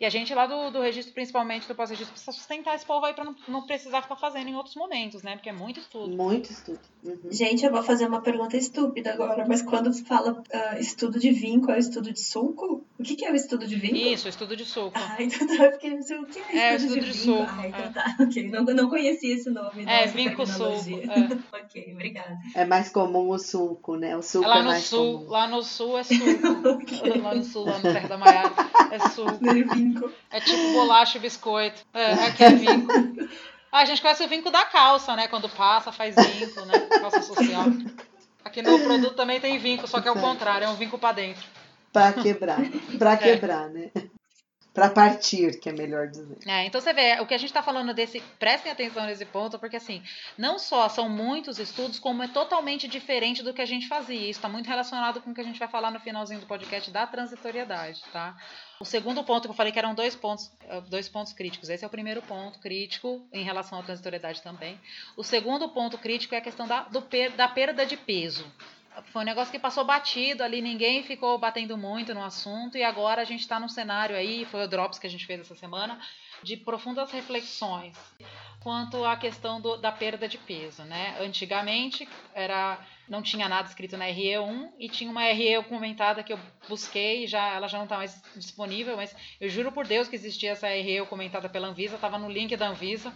[0.00, 3.14] E a gente lá do, do registro, principalmente do pós-registro, precisa sustentar esse povo aí
[3.14, 5.36] para não, não, precisar ficar fazendo em outros momentos, né?
[5.36, 6.14] Porque é muito estudo.
[6.14, 6.80] Muito estudo.
[7.02, 7.30] Uhum.
[7.30, 11.70] Gente, eu vou fazer uma pergunta estúpida agora, mas quando fala uh, estudo de vinco,
[11.70, 12.84] é o estudo de suco?
[12.98, 13.96] O que, que é o estudo de vinco?
[13.96, 14.92] Isso, estudo de suco.
[14.94, 17.42] Ah, então tá, porque o que é estudo, é, estudo de, de suco?
[17.48, 17.88] Ah, então é.
[17.90, 18.50] tá, ok.
[18.50, 19.84] Não, não conhecia esse nome.
[19.86, 20.64] É, vinco suco.
[20.64, 21.58] É.
[21.58, 22.38] ok, obrigada.
[22.54, 24.16] É mais comum o suco, né?
[24.16, 25.30] O suco lá é no mais sul, comum.
[25.30, 26.68] Lá no sul é suco.
[26.68, 27.20] okay.
[27.20, 28.54] Lá no sul, lá no Terra da Maiara,
[28.90, 29.38] é suco.
[29.94, 30.12] Vinco.
[30.30, 31.84] É tipo bolacha e biscoito.
[31.92, 32.92] É, é aquele vinco.
[33.72, 35.26] Ah, a gente conhece o vinco da calça, né?
[35.26, 36.78] Quando passa, faz vinco, né?
[37.00, 37.64] Calça social.
[38.44, 41.14] Aqui no produto também tem vinco, só que é o contrário, é um vinco para
[41.14, 41.42] dentro.
[41.92, 42.58] Para quebrar.
[42.98, 43.16] Para é.
[43.16, 43.90] quebrar, né?
[44.74, 46.36] Para partir, que é melhor dizer.
[46.44, 49.56] É, então você vê, o que a gente está falando desse, prestem atenção nesse ponto,
[49.56, 50.02] porque assim,
[50.36, 54.18] não só são muitos estudos, como é totalmente diferente do que a gente fazia.
[54.28, 56.90] Isso está muito relacionado com o que a gente vai falar no finalzinho do podcast
[56.90, 58.36] da transitoriedade, tá?
[58.80, 61.68] O segundo ponto que eu falei que eram dois pontos, eh, dois pontos críticos.
[61.68, 64.80] Esse é o primeiro ponto crítico em relação à transitoriedade também.
[65.16, 67.00] O segundo ponto crítico é a questão da, do,
[67.36, 68.44] da perda de peso
[69.06, 73.22] foi um negócio que passou batido ali, ninguém ficou batendo muito no assunto, e agora
[73.22, 75.98] a gente está num cenário aí, foi o Drops que a gente fez essa semana,
[76.42, 77.96] de profundas reflexões
[78.64, 81.18] quanto à questão do, da perda de peso, né?
[81.20, 86.40] Antigamente era não tinha nada escrito na RE1 e tinha uma RE comentada que eu
[86.66, 90.52] busquei, já ela já não está mais disponível, mas eu juro por Deus que existia
[90.52, 93.12] essa RE comentada pela Anvisa, estava no link da Anvisa.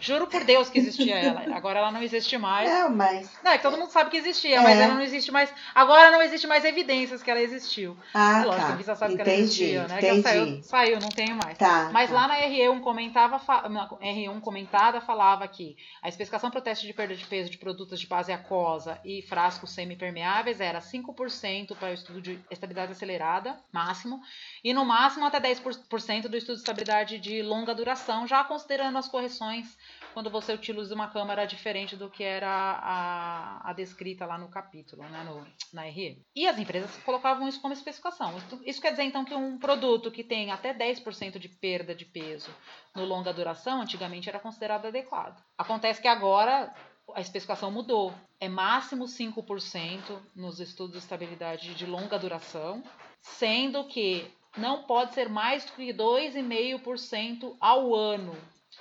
[0.00, 1.56] Juro por Deus que existia ela.
[1.56, 2.70] Agora ela não existe mais.
[2.70, 3.30] Não, mas.
[3.42, 4.60] Não, é que todo mundo sabe que existia, é.
[4.60, 5.52] mas ela não existe mais.
[5.74, 7.96] Agora não existe mais evidências que ela existiu.
[8.14, 8.68] Ah, Lógico, tá.
[8.68, 9.98] a Anvisa sabe entendi, que ela existia, né?
[9.98, 10.00] Entendi.
[10.00, 11.58] Que ela saiu, saiu, não tenho mais.
[11.58, 12.16] Tá, mas tá.
[12.16, 16.92] lá na RE1 comentava, na R1 comentada falava que a especificação para o teste de
[16.92, 21.94] perda de peso de produtos de base aquosa e frascos semipermeáveis era 5% para o
[21.94, 24.20] estudo de estabilidade acelerada, máximo,
[24.62, 29.08] e no máximo até 10% do estudo de estabilidade de longa duração, já considerando as
[29.08, 29.76] correções
[30.18, 35.04] quando você utiliza uma câmara diferente do que era a, a descrita lá no capítulo,
[35.04, 36.20] né, no, na RE.
[36.34, 38.36] E as empresas colocavam isso como especificação.
[38.36, 42.04] Isso, isso quer dizer, então, que um produto que tem até 10% de perda de
[42.04, 42.50] peso
[42.96, 45.40] no longa duração, antigamente era considerado adequado.
[45.56, 46.74] Acontece que agora
[47.14, 48.12] a especificação mudou.
[48.40, 52.82] É máximo 5% nos estudos de estabilidade de longa duração,
[53.20, 58.36] sendo que não pode ser mais do que 2,5% ao ano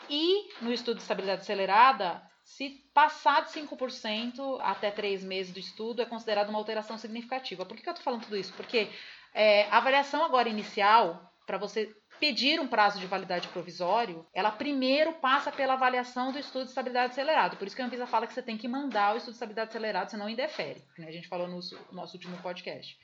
[0.09, 6.01] e no estudo de estabilidade acelerada, se passar de 5% até 3 meses do estudo,
[6.01, 7.65] é considerado uma alteração significativa.
[7.65, 8.53] Por que, que eu estou falando tudo isso?
[8.53, 8.89] Porque
[9.33, 15.13] é, a avaliação agora inicial, para você pedir um prazo de validade provisório, ela primeiro
[15.13, 17.57] passa pela avaliação do estudo de estabilidade acelerado.
[17.57, 19.69] Por isso que a Anvisa fala que você tem que mandar o estudo de estabilidade
[19.69, 20.83] acelerado, senão indefere.
[20.97, 21.07] Né?
[21.07, 21.59] A gente falou no
[21.91, 22.97] nosso último podcast.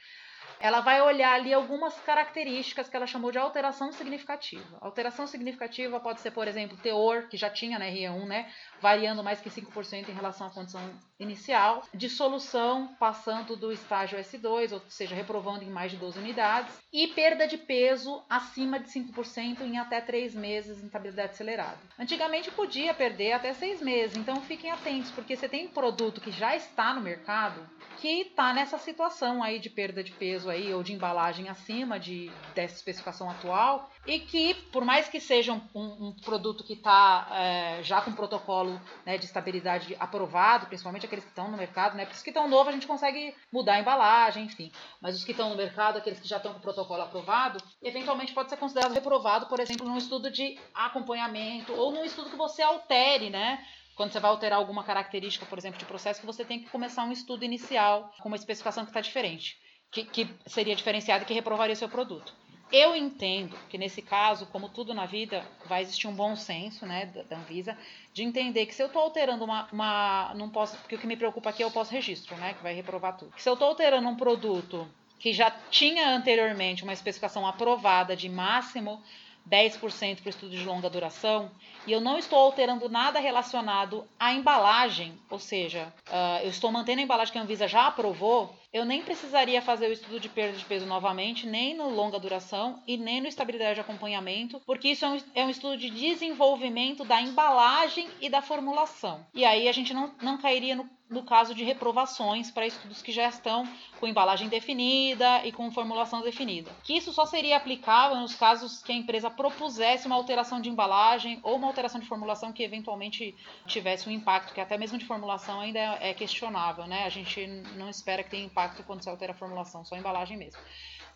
[0.60, 4.78] Ela vai olhar ali algumas características que ela chamou de alteração significativa.
[4.82, 9.42] Alteração significativa pode ser, por exemplo, teor, que já tinha na RE1, né, variando mais
[9.42, 10.82] que 5% em relação à condição
[11.20, 17.08] inicial, dissolução passando do estágio S2, ou seja, reprovando em mais de 12 unidades, e
[17.08, 21.80] perda de peso acima de 5% em até 3 meses em estabilidade acelerada.
[21.98, 26.32] Antigamente podia perder até 6 meses, então fiquem atentos, porque você tem um produto que
[26.32, 30.84] já está no mercado que está nessa situação aí de perda de peso aí ou
[30.84, 36.16] de embalagem acima de dessa especificação atual e que por mais que seja um, um,
[36.24, 41.50] produto que está é, já com protocolo né, de estabilidade aprovado, principalmente aqueles que estão
[41.50, 42.04] no mercado, né?
[42.04, 44.72] Porque os que estão novos a gente consegue mudar a embalagem, enfim.
[45.02, 48.50] Mas os que estão no mercado, aqueles que já estão com protocolo aprovado, eventualmente pode
[48.50, 53.30] ser considerado reprovado, por exemplo, num estudo de acompanhamento ou num estudo que você altere,
[53.30, 53.64] né?
[53.96, 57.04] Quando você vai alterar alguma característica, por exemplo, de processo, que você tem que começar
[57.04, 59.60] um estudo inicial com uma especificação que está diferente,
[59.94, 62.34] que, que seria diferenciada e que reprovaria o seu produto.
[62.72, 67.06] Eu entendo que nesse caso, como tudo na vida, vai existir um bom senso, né,
[67.06, 67.78] da Anvisa,
[68.12, 71.16] de entender que se eu estou alterando uma, uma, não posso, porque o que me
[71.16, 73.32] preocupa aqui é o pós-registro, né, que vai reprovar tudo.
[73.38, 74.88] Se eu estou alterando um produto
[75.20, 79.02] que já tinha anteriormente uma especificação aprovada de máximo
[79.48, 81.52] 10% para o estudo de longa duração,
[81.86, 87.02] e eu não estou alterando nada relacionado à embalagem, ou seja, uh, eu estou mantendo
[87.02, 90.58] a embalagem que a Anvisa já aprovou, eu nem precisaria fazer o estudo de perda
[90.58, 95.06] de peso novamente, nem no longa duração e nem no estabilidade de acompanhamento, porque isso
[95.06, 99.24] é um, é um estudo de desenvolvimento da embalagem e da formulação.
[99.34, 103.12] E aí a gente não, não cairia no no caso de reprovações para estudos que
[103.12, 103.68] já estão
[104.00, 106.72] com embalagem definida e com formulação definida.
[106.84, 111.40] Que isso só seria aplicável nos casos que a empresa propusesse uma alteração de embalagem
[111.44, 113.36] ou uma alteração de formulação que eventualmente
[113.68, 117.06] tivesse um impacto, que até mesmo de formulação ainda é questionável, né?
[117.06, 120.38] A gente não espera que tenha impacto quando se altera a formulação, só a embalagem
[120.38, 120.60] mesmo.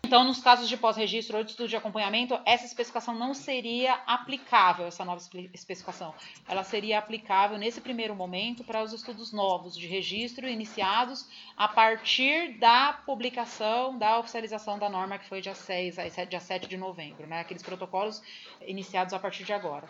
[0.04, 4.86] Então, nos casos de pós-registro ou de estudo de acompanhamento, essa especificação não seria aplicável,
[4.86, 5.20] essa nova
[5.52, 6.14] especificação.
[6.48, 12.58] Ela seria aplicável nesse primeiro momento para os estudos novos de registro iniciados a partir
[12.58, 15.96] da publicação, da oficialização da norma que foi dia 6,
[16.28, 17.40] dia 7 de novembro, né?
[17.40, 18.22] Aqueles protocolos
[18.62, 19.88] iniciados a partir de agora.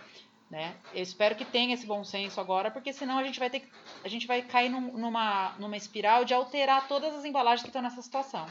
[0.50, 0.74] Né?
[0.94, 3.68] Eu espero que tenha esse bom senso agora, porque senão a gente vai ter
[4.02, 7.82] a gente vai cair num, numa, numa espiral de alterar todas as embalagens que estão
[7.82, 8.46] nessa situação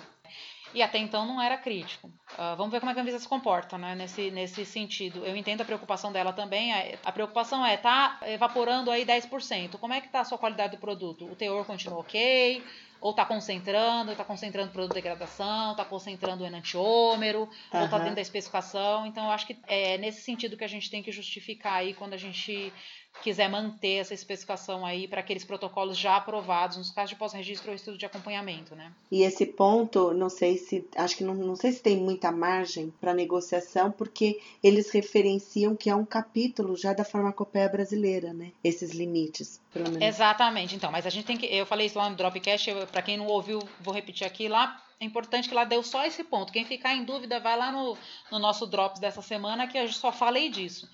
[0.73, 2.07] e até então não era crítico.
[2.07, 5.25] Uh, vamos ver como é que a Anvisa se comporta né, nesse, nesse sentido.
[5.25, 6.71] Eu entendo a preocupação dela também.
[7.03, 9.77] A, preocupação é, tá evaporando aí 10%.
[9.77, 11.25] Como é que está a sua qualidade do produto?
[11.25, 12.63] O teor continua ok?
[12.99, 17.79] Ou está concentrando, está concentrando produto de degradação, está concentrando o enantiômero, uhum.
[17.79, 19.05] ou está dentro da especificação.
[19.05, 22.13] Então, eu acho que é nesse sentido que a gente tem que justificar aí quando
[22.13, 22.73] a gente
[23.21, 27.75] quiser manter essa especificação aí para aqueles protocolos já aprovados, nos casos de pós-registro ou
[27.75, 28.91] estudo de acompanhamento, né?
[29.11, 32.93] E esse ponto, não sei se, acho que não, não sei se tem muita margem
[32.99, 38.51] para negociação, porque eles referenciam que é um capítulo já da farmacopeia brasileira, né?
[38.63, 40.01] Esses limites, pelo menos.
[40.01, 43.17] Exatamente, então, mas a gente tem que, eu falei isso lá no Dropcast, para quem
[43.17, 46.51] não ouviu, vou repetir aqui lá, é importante que lá deu só esse ponto.
[46.51, 47.95] Quem ficar em dúvida, vai lá no,
[48.31, 50.89] no nosso Drops dessa semana, que eu só falei disso.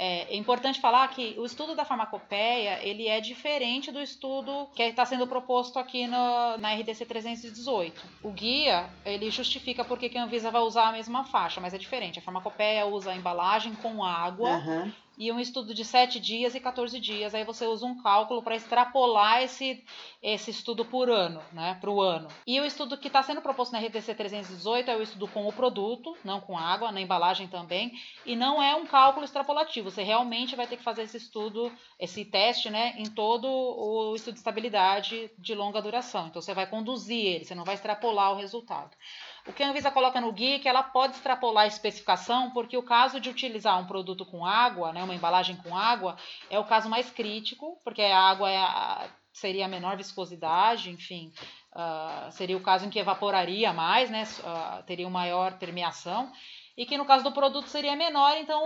[0.00, 4.82] É, é, importante falar que o estudo da farmacopeia, ele é diferente do estudo que
[4.84, 8.00] está sendo proposto aqui no, na RDC 318.
[8.22, 11.78] O guia, ele justifica por que a Anvisa vai usar a mesma faixa, mas é
[11.78, 12.20] diferente.
[12.20, 16.60] A farmacopeia usa a embalagem com água, uhum e um estudo de 7 dias e
[16.60, 17.34] 14 dias.
[17.34, 19.84] Aí você usa um cálculo para extrapolar esse,
[20.22, 22.28] esse estudo por ano, né, para o ano.
[22.46, 25.52] E o estudo que está sendo proposto na RTC 318 é o estudo com o
[25.52, 27.92] produto, não com água, na embalagem também,
[28.24, 29.90] e não é um cálculo extrapolativo.
[29.90, 34.34] Você realmente vai ter que fazer esse estudo, esse teste, né, em todo o estudo
[34.34, 36.28] de estabilidade de longa duração.
[36.28, 38.96] Então você vai conduzir ele, você não vai extrapolar o resultado.
[39.48, 42.76] O que a Anvisa coloca no guia é que ela pode extrapolar a especificação, porque
[42.76, 46.18] o caso de utilizar um produto com água, né, uma embalagem com água,
[46.50, 51.32] é o caso mais crítico, porque a água é a, seria a menor viscosidade, enfim,
[51.72, 56.30] uh, seria o caso em que evaporaria mais, né, uh, teria uma maior permeação
[56.76, 58.62] e que no caso do produto seria menor, então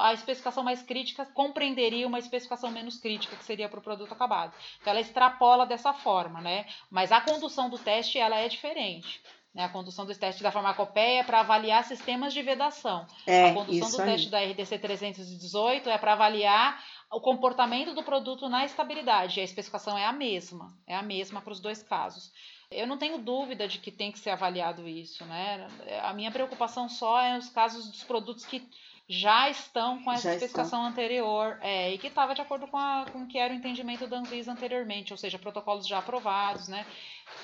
[0.00, 4.54] a especificação mais crítica compreenderia uma especificação menos crítica, que seria para o produto acabado.
[4.80, 6.64] Então ela extrapola dessa forma, né?
[6.90, 9.20] Mas a condução do teste ela é diferente
[9.54, 13.06] né, a condução dos testes da farmacopeia para avaliar sistemas de vedação.
[13.26, 18.48] É, a condução do teste da RDC 318 é para avaliar o comportamento do produto
[18.48, 19.40] na estabilidade.
[19.40, 22.32] A especificação é a mesma, é a mesma para os dois casos.
[22.70, 25.68] Eu não tenho dúvida de que tem que ser avaliado isso, né?
[26.02, 28.66] A minha preocupação só é os casos dos produtos que
[29.12, 30.90] já estão com essa Já especificação estão.
[30.90, 34.06] anterior é, e que estava de acordo com, a, com o que era o entendimento
[34.06, 36.86] da Anvisa anteriormente, ou seja, protocolos já aprovados, né?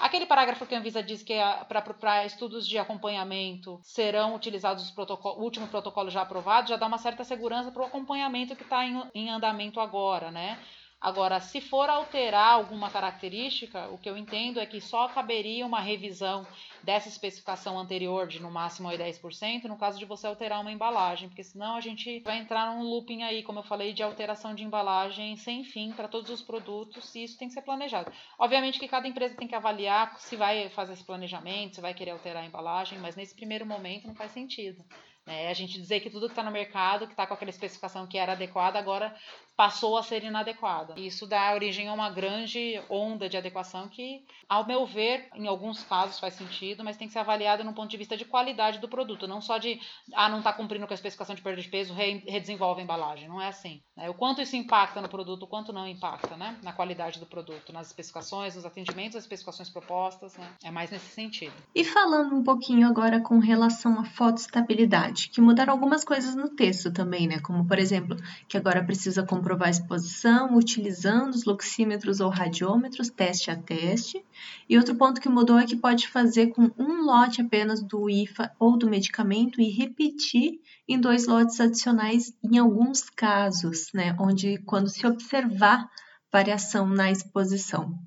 [0.01, 1.35] Aquele parágrafo que a Anvisa diz que
[1.69, 6.87] para estudos de acompanhamento serão utilizados os protocolo, o último protocolo já aprovado, já dá
[6.87, 10.59] uma certa segurança para o acompanhamento que está em, em andamento agora, né?
[11.01, 15.81] Agora, se for alterar alguma característica, o que eu entendo é que só caberia uma
[15.81, 16.45] revisão
[16.83, 21.45] dessa especificação anterior de no máximo 10% no caso de você alterar uma embalagem, porque
[21.45, 25.37] senão a gente vai entrar num looping aí, como eu falei, de alteração de embalagem
[25.37, 28.13] sem fim para todos os produtos e isso tem que ser planejado.
[28.37, 32.11] Obviamente que cada empresa tem que avaliar se vai fazer esse planejamento, se vai querer
[32.11, 34.85] alterar a embalagem, mas nesse primeiro momento não faz sentido.
[35.29, 35.49] Né?
[35.49, 38.17] A gente dizer que tudo que está no mercado, que está com aquela especificação que
[38.17, 39.15] era adequada, agora
[39.59, 40.95] passou a ser inadequada.
[40.97, 45.83] Isso dá origem a uma grande onda de adequação que, ao meu ver, em alguns
[45.83, 48.89] casos faz sentido, mas tem que ser avaliada no ponto de vista de qualidade do
[48.89, 49.81] produto, não só de,
[50.15, 53.29] ah, não está cumprindo com a especificação de perda de peso, re redesenvolve a embalagem.
[53.29, 53.83] Não é assim.
[53.97, 54.09] Né?
[54.09, 56.57] O quanto isso impacta no produto, o quanto não impacta, né?
[56.63, 60.49] Na qualidade do produto, nas especificações, nos atendimentos, as especificações propostas, né?
[60.63, 61.53] É mais nesse sentido.
[61.75, 66.93] E falando um pouquinho agora com relação à fotoestabilidade, que mudaram algumas coisas no texto
[66.93, 67.41] também, né?
[67.41, 68.17] Como, por exemplo,
[68.49, 74.23] que agora precisa comprovar a exposição utilizando os luxímetros ou radiômetros, teste a teste.
[74.69, 78.53] E outro ponto que mudou é que pode fazer com um lote apenas do IFA
[78.59, 84.15] ou do medicamento e repetir em dois lotes adicionais em alguns casos, né?
[84.21, 85.89] Onde quando se observar
[86.31, 87.99] variação na exposição.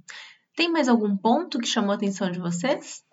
[0.55, 3.03] Tem mais algum ponto que chamou a atenção de vocês?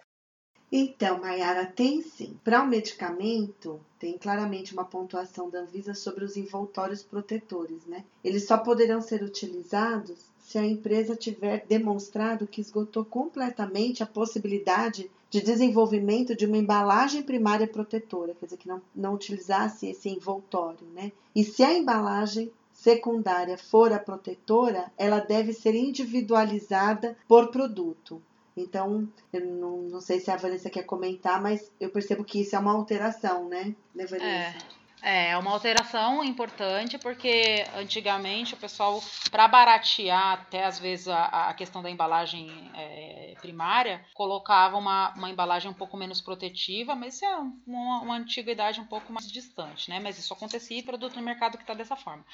[0.71, 2.37] Então, Mayara, tem sim.
[2.45, 8.05] Para o medicamento, tem claramente uma pontuação da Anvisa sobre os envoltórios protetores, né?
[8.23, 15.11] Eles só poderão ser utilizados se a empresa tiver demonstrado que esgotou completamente a possibilidade
[15.31, 20.87] de desenvolvimento de uma embalagem primária protetora, quer dizer, que não, não utilizasse esse envoltório,
[20.95, 21.13] né?
[21.35, 28.23] E se a embalagem secundária for a protetora, ela deve ser individualizada por produto.
[28.61, 32.57] Então, eu não, não sei se a Vanessa quer comentar, mas eu percebo que isso
[32.57, 34.27] é uma alteração, né, né Vanessa?
[34.27, 41.49] É, é uma alteração importante porque antigamente o pessoal, para baratear até às vezes a,
[41.49, 47.15] a questão da embalagem é, primária, colocava uma, uma embalagem um pouco menos protetiva, mas
[47.15, 47.37] isso é
[47.67, 50.01] uma, uma antiguidade um pouco mais distante, né?
[50.01, 52.25] Mas isso acontecia e produto no mercado que está dessa forma.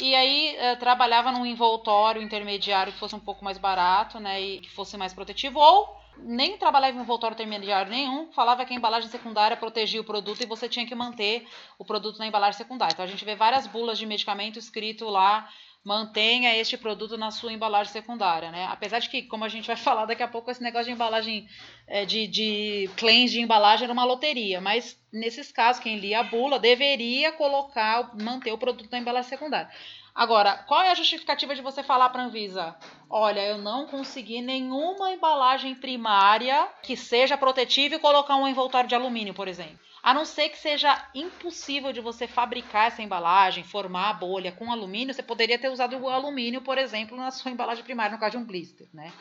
[0.00, 4.40] E aí é, trabalhava num envoltório intermediário que fosse um pouco mais barato, né?
[4.40, 8.76] E que fosse mais protetivo, ou nem trabalhava em envoltório intermediário nenhum, falava que a
[8.76, 11.46] embalagem secundária protegia o produto e você tinha que manter
[11.78, 12.92] o produto na embalagem secundária.
[12.92, 15.48] Então a gente vê várias bulas de medicamento escrito lá
[15.82, 18.66] mantenha este produto na sua embalagem secundária, né?
[18.66, 21.48] Apesar de que, como a gente vai falar daqui a pouco, esse negócio de embalagem,
[21.86, 26.24] é, de, de claims de embalagem era uma loteria, mas nesses casos, quem lia a
[26.24, 29.70] bula deveria colocar, manter o produto na embalagem secundária.
[30.14, 32.76] Agora, qual é a justificativa de você falar para a Anvisa?
[33.08, 38.94] Olha, eu não consegui nenhuma embalagem primária que seja protetiva e colocar um envoltório de
[38.94, 39.78] alumínio, por exemplo.
[40.02, 44.72] A não ser que seja impossível de você fabricar essa embalagem, formar a bolha com
[44.72, 48.32] alumínio, você poderia ter usado o alumínio, por exemplo, na sua embalagem primária, no caso
[48.32, 49.12] de um blister, né?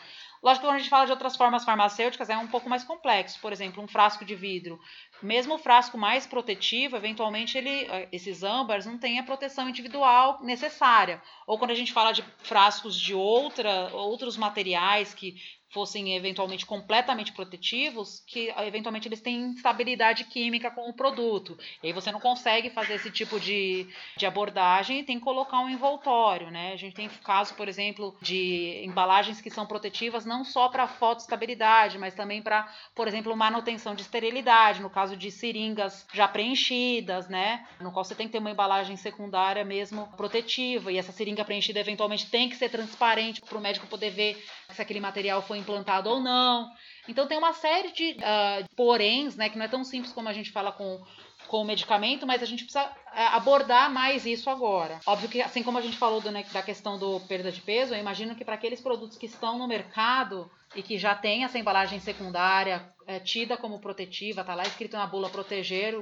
[0.41, 3.39] Lógico que quando a gente fala de outras formas farmacêuticas é um pouco mais complexo.
[3.41, 4.79] Por exemplo, um frasco de vidro.
[5.21, 10.39] Mesmo o frasco mais protetivo, eventualmente ele, eh, esses âmbares não têm a proteção individual
[10.41, 11.21] necessária.
[11.45, 15.35] Ou quando a gente fala de frascos de outra, outros materiais que
[15.70, 21.57] fossem eventualmente completamente protetivos, que eventualmente eles têm instabilidade química com o produto.
[21.84, 25.59] E aí você não consegue fazer esse tipo de, de abordagem e tem que colocar
[25.59, 26.74] um envoltório, né?
[26.74, 31.97] A gente tem caso, por exemplo, de embalagens que são protetivas não só para fotoestabilidade,
[31.97, 37.67] mas também para, por exemplo, manutenção de esterilidade, no caso de seringas já preenchidas, né?
[37.80, 40.91] No qual você tem que ter uma embalagem secundária mesmo protetiva.
[40.91, 44.82] E essa seringa preenchida eventualmente tem que ser transparente para o médico poder ver se
[44.82, 46.72] aquele material foi implantado ou não.
[47.07, 50.34] Então tem uma série de uh, poréns, né, que não é tão simples como a
[50.34, 51.01] gente fala com
[51.49, 54.99] com o medicamento, mas a gente precisa abordar mais isso agora.
[55.05, 57.93] Óbvio que, assim como a gente falou do, né, da questão do perda de peso,
[57.93, 61.57] eu imagino que para aqueles produtos que estão no mercado e que já tem essa
[61.57, 65.95] embalagem secundária é, tida como protetiva, tá lá escrito na bula proteger,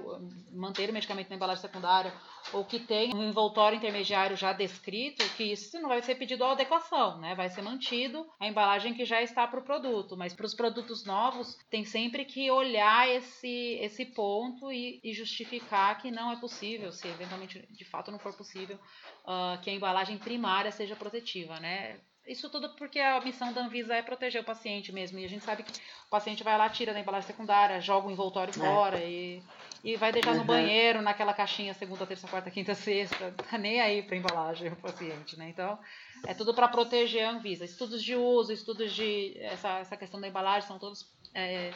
[0.51, 2.14] manter o medicamento na embalagem secundária,
[2.51, 6.51] ou que tem um envoltório intermediário já descrito, que isso não vai ser pedido a
[6.51, 7.34] adequação, né?
[7.34, 11.05] Vai ser mantido a embalagem que já está para o produto, mas para os produtos
[11.05, 16.91] novos tem sempre que olhar esse, esse ponto e, e, justificar que não é possível,
[16.97, 18.77] se eventualmente de fato não for possível,
[19.23, 21.99] uh, que a embalagem primária seja protetiva, né?
[22.27, 25.17] Isso tudo porque a missão da Anvisa é proteger o paciente mesmo.
[25.17, 28.11] E a gente sabe que o paciente vai lá, tira da embalagem secundária, joga o
[28.11, 28.53] envoltório é.
[28.53, 29.41] fora e,
[29.81, 30.39] e vai deixar uhum.
[30.39, 33.33] no banheiro, naquela caixinha segunda, terça, quarta, quinta, sexta.
[33.49, 35.47] Tá nem aí para embalagem o paciente, né?
[35.47, 35.79] Então,
[36.25, 37.63] é tudo para proteger a Anvisa.
[37.63, 39.37] Estudos de uso, estudos de.
[39.39, 41.71] Essa, essa questão da embalagem são todos é,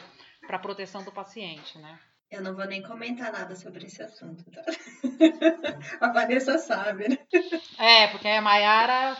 [0.46, 1.98] para proteção do paciente, né?
[2.32, 4.62] Eu não vou nem comentar nada sobre esse assunto, tá?
[6.00, 7.18] a Vanessa sabe, né?
[7.78, 9.14] É, porque a Mayara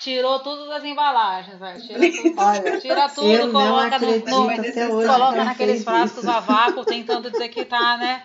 [0.00, 1.80] tirou tudo das embalagens, velho.
[1.80, 6.30] Tira tudo, Olha, tira tudo coloca, no, no, coloca naqueles frascos isso.
[6.30, 8.22] a vácuo, tentando dizer que tá, né?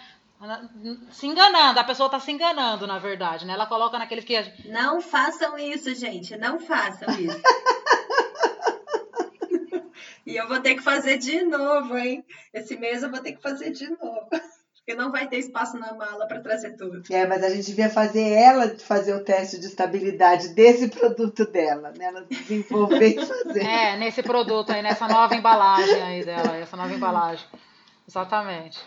[1.12, 3.54] Se enganando, a pessoa tá se enganando, na verdade, né?
[3.54, 4.36] Ela coloca naqueles que.
[4.66, 6.36] Não façam isso, gente.
[6.36, 7.42] Não façam isso.
[10.26, 12.26] e eu vou ter que fazer de novo, hein?
[12.54, 14.30] Esse mês eu vou ter que fazer de novo
[14.86, 17.02] porque não vai ter espaço na mala para trazer tudo.
[17.10, 21.94] É, mas a gente devia fazer ela fazer o teste de estabilidade desse produto dela,
[21.98, 22.06] né?
[22.06, 23.64] Ela desenvolver e fazer.
[23.64, 27.48] É, nesse produto aí, nessa nova embalagem aí dela, essa nova embalagem.
[28.06, 28.78] Exatamente.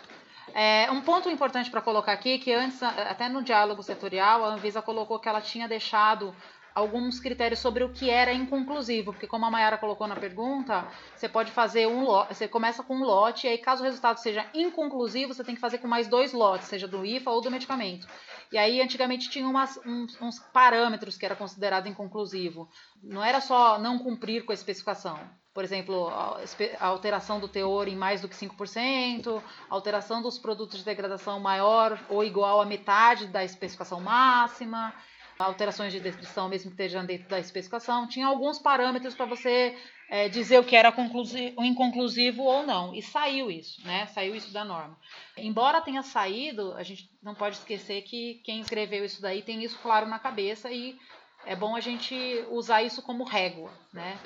[0.53, 4.83] É, um ponto importante para colocar aqui, que antes, até no diálogo setorial, a Anvisa
[4.83, 6.33] colocou que ela tinha deixado
[6.77, 11.27] alguns critérios sobre o que era inconclusivo, porque como a Mayara colocou na pergunta, você
[11.27, 14.45] pode fazer um lote, você começa com um lote, e aí caso o resultado seja
[14.53, 18.07] inconclusivo, você tem que fazer com mais dois lotes, seja do IFA ou do medicamento.
[18.51, 22.69] E aí antigamente tinha umas, uns, uns parâmetros que era considerado inconclusivo.
[23.01, 25.19] Não era só não cumprir com a especificação.
[25.55, 30.85] Por exemplo, a alteração do teor em mais do que 5%, alteração dos produtos de
[30.85, 34.93] degradação maior ou igual à metade da especificação máxima
[35.39, 39.75] alterações de descrição, mesmo que estejam dentro da especificação, tinha alguns parâmetros para você
[40.09, 42.93] é, dizer o que era conclusivo, inconclusivo ou não.
[42.95, 44.07] E saiu isso, né?
[44.07, 44.97] Saiu isso da norma.
[45.35, 49.77] Embora tenha saído, a gente não pode esquecer que quem escreveu isso daí tem isso
[49.81, 50.97] claro na cabeça e
[51.45, 52.15] é bom a gente
[52.49, 54.17] usar isso como régua, né?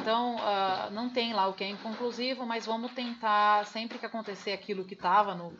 [0.00, 4.52] Então, uh, não tem lá o que é inconclusivo, mas vamos tentar, sempre que acontecer
[4.52, 5.52] aquilo que estava no,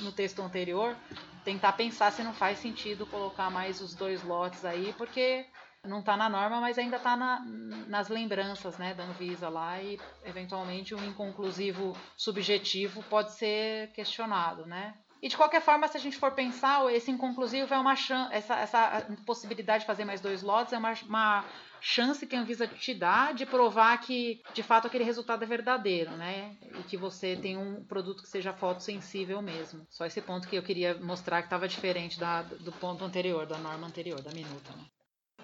[0.00, 0.96] no texto anterior,
[1.44, 5.46] tentar pensar se não faz sentido colocar mais os dois lotes aí, porque
[5.84, 7.40] não está na norma, mas ainda está na,
[7.86, 14.94] nas lembranças né, da Anvisa lá e eventualmente um inconclusivo subjetivo pode ser questionado, né?
[15.20, 18.54] E de qualquer forma, se a gente for pensar, esse inconclusivo é uma chance, essa,
[18.54, 21.44] essa possibilidade de fazer mais dois lotes é uma, uma
[21.80, 26.10] chance que a Anvisa te dá de provar que de fato aquele resultado é verdadeiro,
[26.16, 26.56] né?
[26.78, 29.86] E que você tem um produto que seja fotossensível mesmo.
[29.88, 33.58] Só esse ponto que eu queria mostrar que estava diferente da, do ponto anterior, da
[33.58, 34.72] norma anterior, da minuta.
[34.76, 34.84] Né?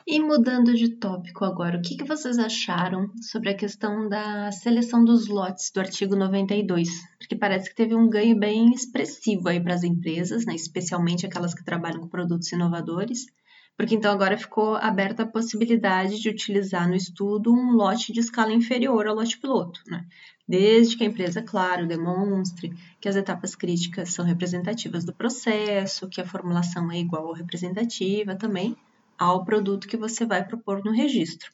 [0.06, 5.02] E mudando de tópico agora, o que, que vocês acharam sobre a questão da seleção
[5.02, 6.90] dos lotes do artigo 92?
[7.18, 11.54] Porque parece que teve um ganho bem expressivo aí para as empresas, né, especialmente aquelas
[11.54, 13.24] que trabalham com produtos inovadores,
[13.76, 18.52] porque então agora ficou aberta a possibilidade de utilizar no estudo um lote de escala
[18.52, 20.06] inferior ao lote piloto, né?
[20.46, 26.20] desde que a empresa, claro, demonstre que as etapas críticas são representativas do processo, que
[26.20, 28.76] a formulação é igual ou representativa também,
[29.18, 31.50] ao produto que você vai propor no registro.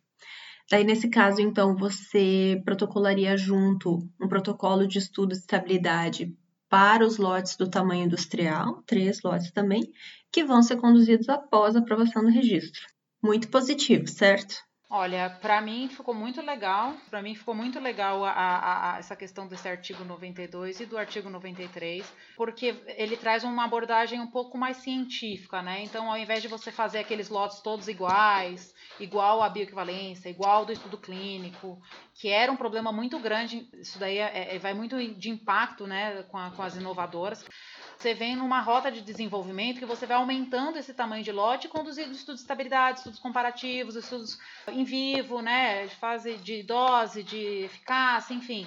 [0.70, 6.34] Daí, nesse caso, então, você protocolaria junto um protocolo de estudo de estabilidade
[6.68, 9.90] para os lotes do tamanho industrial, três lotes também,
[10.32, 12.82] que vão ser conduzidos após a aprovação do registro.
[13.22, 14.62] Muito positivo, certo?
[14.92, 16.96] Olha, para mim ficou muito legal.
[17.08, 20.98] Para mim ficou muito legal a, a, a, essa questão desse artigo 92 e do
[20.98, 22.04] artigo 93,
[22.36, 25.84] porque ele traz uma abordagem um pouco mais científica, né?
[25.84, 30.72] Então, ao invés de você fazer aqueles lotes todos iguais, igual à bioequivalência, igual do
[30.72, 31.80] estudo clínico,
[32.12, 36.24] que era um problema muito grande, isso daí é, é, vai muito de impacto, né,
[36.24, 37.46] com, com as inovadoras
[38.00, 42.12] você vem numa rota de desenvolvimento que você vai aumentando esse tamanho de lote, conduzindo
[42.12, 44.38] estudos de estabilidade, estudos comparativos, estudos
[44.68, 48.66] em vivo, né, de fase de dose, de eficácia, enfim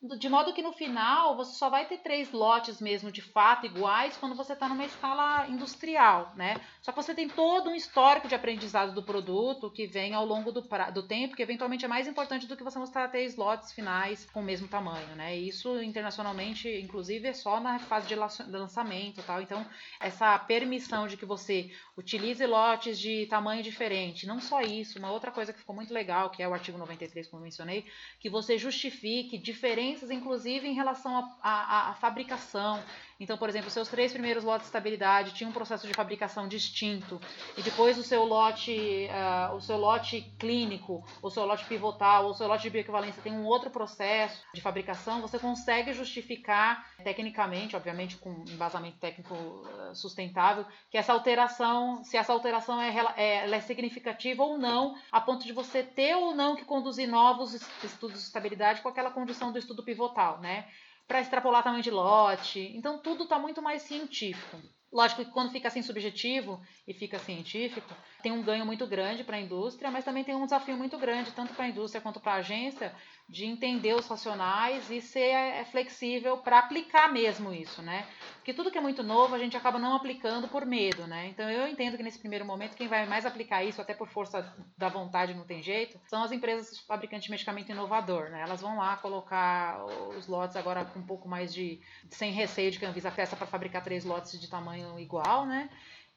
[0.00, 4.16] de modo que no final você só vai ter três lotes mesmo de fato iguais
[4.16, 6.60] quando você está numa escala industrial, né?
[6.80, 10.52] Só que você tem todo um histórico de aprendizado do produto que vem ao longo
[10.52, 10.62] do,
[10.94, 14.38] do tempo, que eventualmente é mais importante do que você mostrar três lotes finais com
[14.38, 15.36] o mesmo tamanho, né?
[15.36, 19.42] E isso internacionalmente, inclusive, é só na fase de lançamento, tal.
[19.42, 19.66] Então,
[19.98, 25.32] essa permissão de que você utilize lotes de tamanho diferente, não só isso, uma outra
[25.32, 27.84] coisa que ficou muito legal, que é o artigo 93, como eu mencionei,
[28.20, 32.82] que você justifique diferente diferenças, inclusive em relação à fabricação,
[33.20, 37.20] Então, por exemplo, seus três primeiros lotes de estabilidade tinham um processo de fabricação distinto,
[37.56, 42.30] e depois o seu lote, uh, o seu lote clínico, o seu lote pivotal, ou
[42.30, 47.74] o seu lote de bioequivalência tem um outro processo de fabricação, você consegue justificar tecnicamente,
[47.74, 53.60] obviamente com embasamento técnico uh, sustentável, que essa alteração, se essa alteração é, é, é
[53.60, 57.52] significativa ou não, a ponto de você ter ou não que conduzir novos
[57.82, 60.66] estudos de estabilidade com aquela condição do estudo pivotal, né?
[61.08, 62.60] Para extrapolar tamanho de lote.
[62.76, 64.58] Então tudo está muito mais científico.
[64.90, 69.36] Lógico que quando fica assim subjetivo e fica científico, tem um ganho muito grande para
[69.36, 72.32] a indústria, mas também tem um desafio muito grande, tanto para a indústria quanto para
[72.32, 72.94] a agência,
[73.28, 78.06] de entender os racionais e ser é, flexível para aplicar mesmo isso, né?
[78.36, 81.26] Porque tudo que é muito novo a gente acaba não aplicando por medo, né?
[81.28, 84.56] Então eu entendo que nesse primeiro momento quem vai mais aplicar isso, até por força
[84.78, 88.40] da vontade, não tem jeito, são as empresas fabricantes de medicamento inovador, né?
[88.40, 89.84] Elas vão lá colocar
[90.16, 91.78] os lotes agora com um pouco mais de
[92.08, 95.68] sem receio de que a Anvisa peça para fabricar três lotes de tamanho igual, né?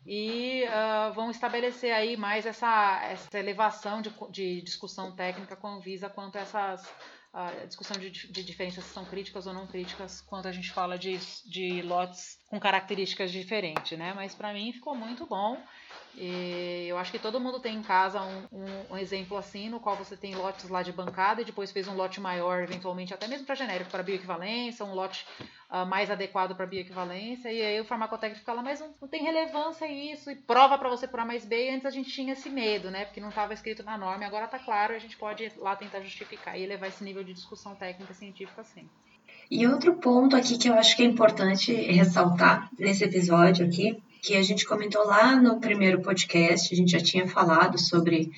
[0.05, 5.71] e uh, vão estabelecer aí mais essa, essa elevação de, de discussão técnica com a
[5.75, 6.83] Anvisa quanto a essas
[7.33, 11.19] uh, discussão de, de diferenças são críticas ou não críticas quando a gente fala de,
[11.45, 14.13] de lotes com características diferentes, né?
[14.13, 15.61] Mas para mim ficou muito bom.
[16.15, 19.79] E eu acho que todo mundo tem em casa um, um, um, exemplo assim, no
[19.79, 23.27] qual você tem lotes lá de bancada e depois fez um lote maior, eventualmente até
[23.27, 25.25] mesmo para genérico, para bioequivalência, um lote
[25.69, 29.87] uh, mais adequado para bioequivalência, e aí o farmacotécnico fala, mas não, não tem relevância
[29.87, 32.49] isso, e prova para você por A mais B, e antes a gente tinha esse
[32.49, 35.77] medo, né, porque não estava escrito na norma, agora está claro, a gente pode lá
[35.77, 38.87] tentar justificar e levar esse nível de discussão técnica científica assim.
[39.49, 44.35] E outro ponto aqui que eu acho que é importante ressaltar nesse episódio aqui, que
[44.35, 48.31] a gente comentou lá no primeiro podcast, a gente já tinha falado sobre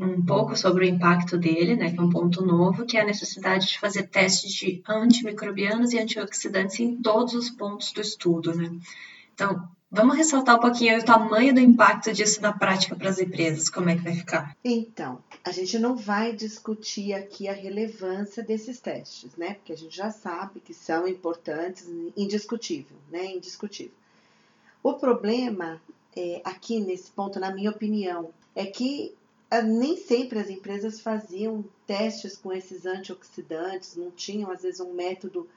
[0.00, 3.06] um pouco sobre o impacto dele, né, que é um ponto novo, que é a
[3.06, 8.70] necessidade de fazer testes de antimicrobianos e antioxidantes em todos os pontos do estudo, né.
[9.34, 13.68] Então, vamos ressaltar um pouquinho o tamanho do impacto disso na prática para as empresas,
[13.68, 14.56] como é que vai ficar?
[14.64, 19.94] Então, a gente não vai discutir aqui a relevância desses testes, né, porque a gente
[19.94, 21.86] já sabe que são importantes,
[22.16, 23.92] indiscutível, né, indiscutível.
[24.86, 25.82] O problema
[26.14, 29.12] é, aqui nesse ponto, na minha opinião, é que
[29.50, 34.92] ah, nem sempre as empresas faziam testes com esses antioxidantes, não tinham, às vezes, um
[34.92, 35.48] método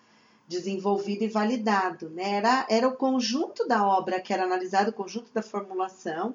[0.47, 2.09] desenvolvido e validado.
[2.09, 2.37] Né?
[2.37, 6.33] Era, era o conjunto da obra que era analisado, o conjunto da formulação,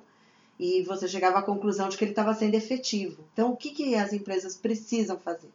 [0.57, 3.25] e você chegava à conclusão de que ele estava sendo efetivo.
[3.33, 5.51] Então, o que, que as empresas precisam fazer?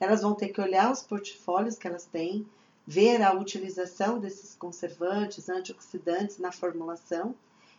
[0.00, 2.46] Elas vão ter que olhar os portfólios que elas têm,
[2.90, 7.36] ver a utilização desses conservantes, antioxidantes na formulação,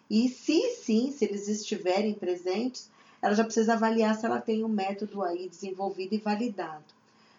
[0.10, 2.90] e se sim, se eles estiverem presentes,
[3.22, 6.86] ela já precisa avaliar se ela tem um método aí desenvolvido e validado.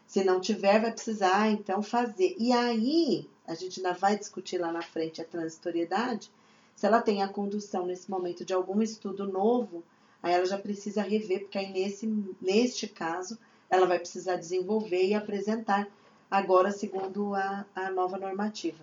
[0.06, 2.36] Se não tiver, vai precisar então fazer.
[2.38, 6.30] E aí, a gente ainda vai discutir lá na frente a transitoriedade.
[6.76, 9.82] Se ela tem a condução nesse momento de algum estudo novo,
[10.22, 12.06] aí ela já precisa rever, porque aí nesse,
[12.38, 13.38] neste caso
[13.70, 15.88] ela vai precisar desenvolver e apresentar
[16.32, 18.82] agora segundo a, a nova normativa.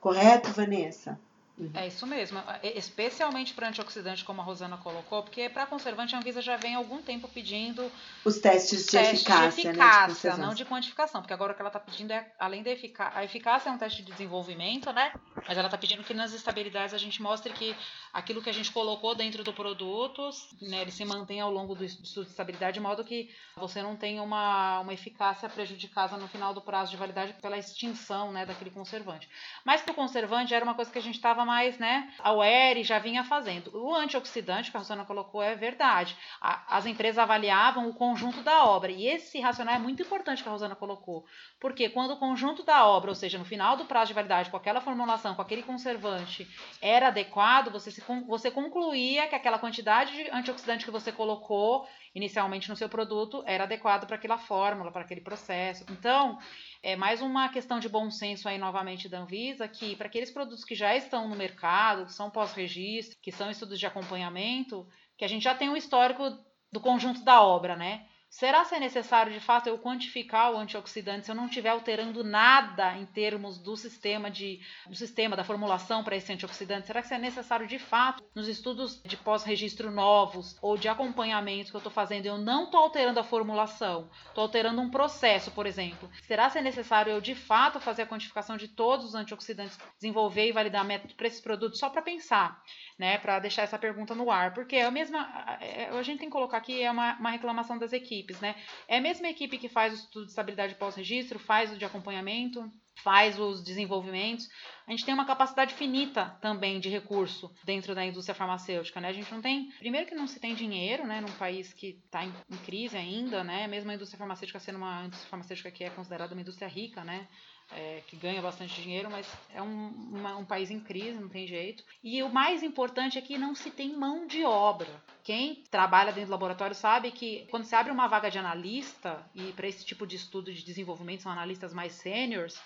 [0.00, 1.20] Correto, Vanessa?
[1.60, 1.70] Uhum.
[1.74, 6.18] É isso mesmo, é, especialmente para antioxidante, como a Rosana colocou, porque para conservante a
[6.18, 7.92] Anvisa já vem há algum tempo pedindo
[8.24, 11.54] os testes, de, testes eficácia, de eficácia, né, de não de quantificação, porque agora o
[11.54, 14.90] que ela está pedindo é, além da eficácia, a eficácia é um teste de desenvolvimento,
[14.90, 15.12] né?
[15.46, 17.76] Mas ela está pedindo que nas estabilidades a gente mostre que
[18.10, 20.30] aquilo que a gente colocou dentro do produto,
[20.62, 23.96] né, ele se mantém ao longo do estudo de estabilidade, de modo que você não
[23.96, 28.70] tenha uma, uma eficácia prejudicada no final do prazo de validade pela extinção né, daquele
[28.70, 29.28] conservante.
[29.62, 33.00] Mas que o conservante era uma coisa que a gente estava mais, né, aware já
[33.00, 33.76] vinha fazendo.
[33.76, 36.16] O antioxidante que a Rosana colocou é verdade.
[36.40, 38.92] A, as empresas avaliavam o conjunto da obra.
[38.92, 41.26] E esse racional é muito importante que a Rosana colocou.
[41.58, 44.56] Porque quando o conjunto da obra, ou seja, no final do prazo de validade, com
[44.56, 46.46] aquela formulação, com aquele conservante,
[46.80, 51.84] era adequado, você, se, você concluía que aquela quantidade de antioxidante que você colocou
[52.14, 55.84] inicialmente no seu produto era adequado para aquela fórmula, para aquele processo.
[55.90, 56.38] Então,
[56.82, 60.64] é mais uma questão de bom senso aí novamente da Anvisa, que para aqueles produtos
[60.64, 64.86] que já estão no mercado, que são pós-registro, que são estudos de acompanhamento,
[65.16, 66.24] que a gente já tem um histórico
[66.72, 68.06] do conjunto da obra, né?
[68.30, 72.96] Será ser necessário de fato eu quantificar o antioxidante se eu não estiver alterando nada
[72.96, 76.86] em termos do sistema de do sistema da formulação para esse antioxidante?
[76.86, 81.76] Será que é necessário de fato nos estudos de pós-registro novos ou de acompanhamento que
[81.76, 86.08] eu estou fazendo eu não estou alterando a formulação, estou alterando um processo, por exemplo?
[86.22, 90.52] Será ser necessário eu de fato fazer a quantificação de todos os antioxidantes, desenvolver e
[90.52, 92.62] validar método para esses produtos só para pensar?
[93.00, 95.26] né, para deixar essa pergunta no ar, porque é a mesma,
[95.58, 98.54] é, a gente tem que colocar aqui é uma, uma reclamação das equipes equipes, né?
[98.86, 102.70] É a mesma equipe que faz o estudo de estabilidade pós-registro, faz o de acompanhamento,
[103.02, 104.48] faz os desenvolvimentos.
[104.86, 109.08] A gente tem uma capacidade finita também de recurso dentro da indústria farmacêutica, né?
[109.08, 112.24] A gente não tem, primeiro que não se tem dinheiro, né, num país que está
[112.24, 113.66] em, em, crise ainda, né?
[113.66, 117.26] Mesmo a indústria farmacêutica sendo uma indústria farmacêutica que é considerada uma indústria rica, né?
[117.72, 121.46] é, que ganha bastante dinheiro, mas é um, uma, um país em crise, não tem
[121.46, 121.84] jeito.
[122.02, 124.88] E o mais importante é que não se tem mão de obra.
[125.22, 129.52] Quem trabalha dentro do laboratório sabe que quando se abre uma vaga de analista, e
[129.52, 132.60] para esse tipo de estudo de desenvolvimento são analistas mais sêniores,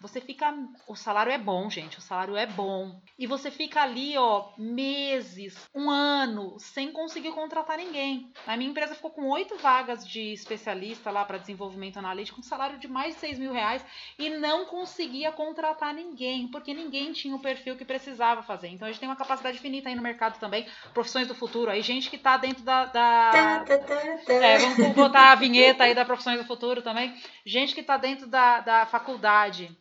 [0.00, 0.52] você fica.
[0.86, 1.98] O salário é bom, gente.
[1.98, 3.00] O salário é bom.
[3.18, 8.32] E você fica ali, ó, meses, um ano, sem conseguir contratar ninguém.
[8.46, 12.78] A minha empresa ficou com oito vagas de especialista lá para desenvolvimento analítico, com salário
[12.78, 13.84] de mais de seis mil reais,
[14.18, 18.68] e não conseguia contratar ninguém, porque ninguém tinha o perfil que precisava fazer.
[18.68, 20.66] Então a gente tem uma capacidade finita aí no mercado também.
[20.92, 22.84] Profissões do futuro, aí gente que está dentro da.
[22.84, 23.64] da...
[24.28, 27.14] É, vamos botar a vinheta aí da Profissões do Futuro também.
[27.44, 29.74] Gente que está dentro da, da faculdade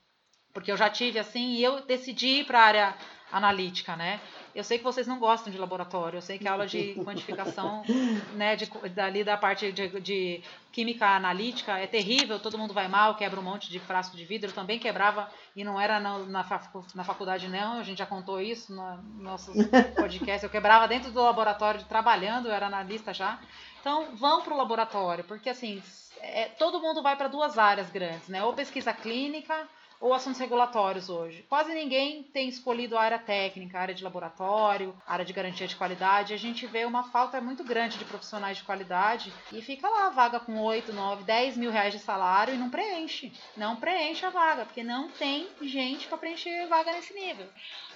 [0.56, 2.96] porque eu já tive assim e eu decidi ir para a área
[3.30, 4.22] analítica, né?
[4.56, 7.84] Eu sei que vocês não gostam de laboratório, eu sei que a aula de quantificação,
[8.36, 10.42] né, de, dali da parte de, de,
[10.72, 14.50] química analítica é terrível, todo mundo vai mal, quebra um monte de frasco de vidro,
[14.50, 18.74] eu também quebrava e não era na, na, faculdade não, a gente já contou isso
[18.74, 19.54] no, no nossos
[19.94, 23.38] podcasts, eu quebrava dentro do laboratório trabalhando, eu era analista já.
[23.82, 25.84] Então, vão para o laboratório, porque assim,
[26.22, 28.44] é, todo mundo vai para duas áreas grandes, né?
[28.44, 29.68] Ou pesquisa clínica,
[30.06, 31.44] ou assuntos regulatórios hoje.
[31.50, 35.68] Quase ninguém tem escolhido a área técnica, a área de laboratório, a área de garantia
[35.68, 36.32] de qualidade.
[36.32, 40.10] A gente vê uma falta muito grande de profissionais de qualidade e fica lá a
[40.12, 43.34] vaga com 8, 9, 10 mil reais de salário e não preenche.
[43.58, 47.48] Não preenche a vaga, porque não tem gente para preencher vaga nesse nível.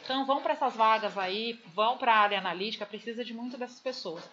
[0.03, 3.79] Então vão para essas vagas aí, vão para a área analítica, precisa de muito dessas
[3.79, 4.27] pessoas.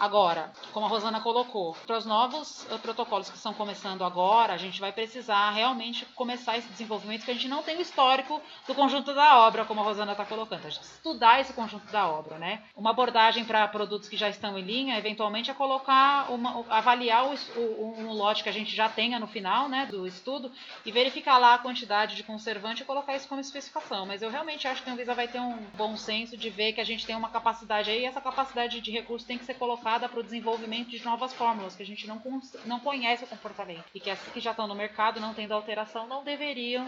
[0.00, 4.80] Agora, como a Rosana colocou, para os novos protocolos que estão começando agora, a gente
[4.80, 9.12] vai precisar realmente começar esse desenvolvimento que a gente não tem o histórico do conjunto
[9.12, 10.64] da obra, como a Rosana está colocando.
[10.64, 12.62] A gente estudar esse conjunto da obra, né?
[12.74, 17.34] Uma abordagem para produtos que já estão em linha, eventualmente, é colocar, uma, avaliar o,
[17.58, 20.50] o, um lote que a gente já tenha no final, né, do estudo
[20.86, 24.06] e verificar lá a quantidade de conservante e colocar isso como especificação.
[24.06, 26.80] Mas eu realmente acho que a Anvisa vai ter um bom senso de ver que
[26.80, 29.89] a gente tem uma capacidade aí e essa capacidade de recurso tem que ser colocada
[29.98, 32.22] para o desenvolvimento de novas fórmulas, que a gente não,
[32.66, 33.84] não conhece o comportamento.
[33.94, 36.86] E que essas que já estão no mercado, não tendo alteração, não deveriam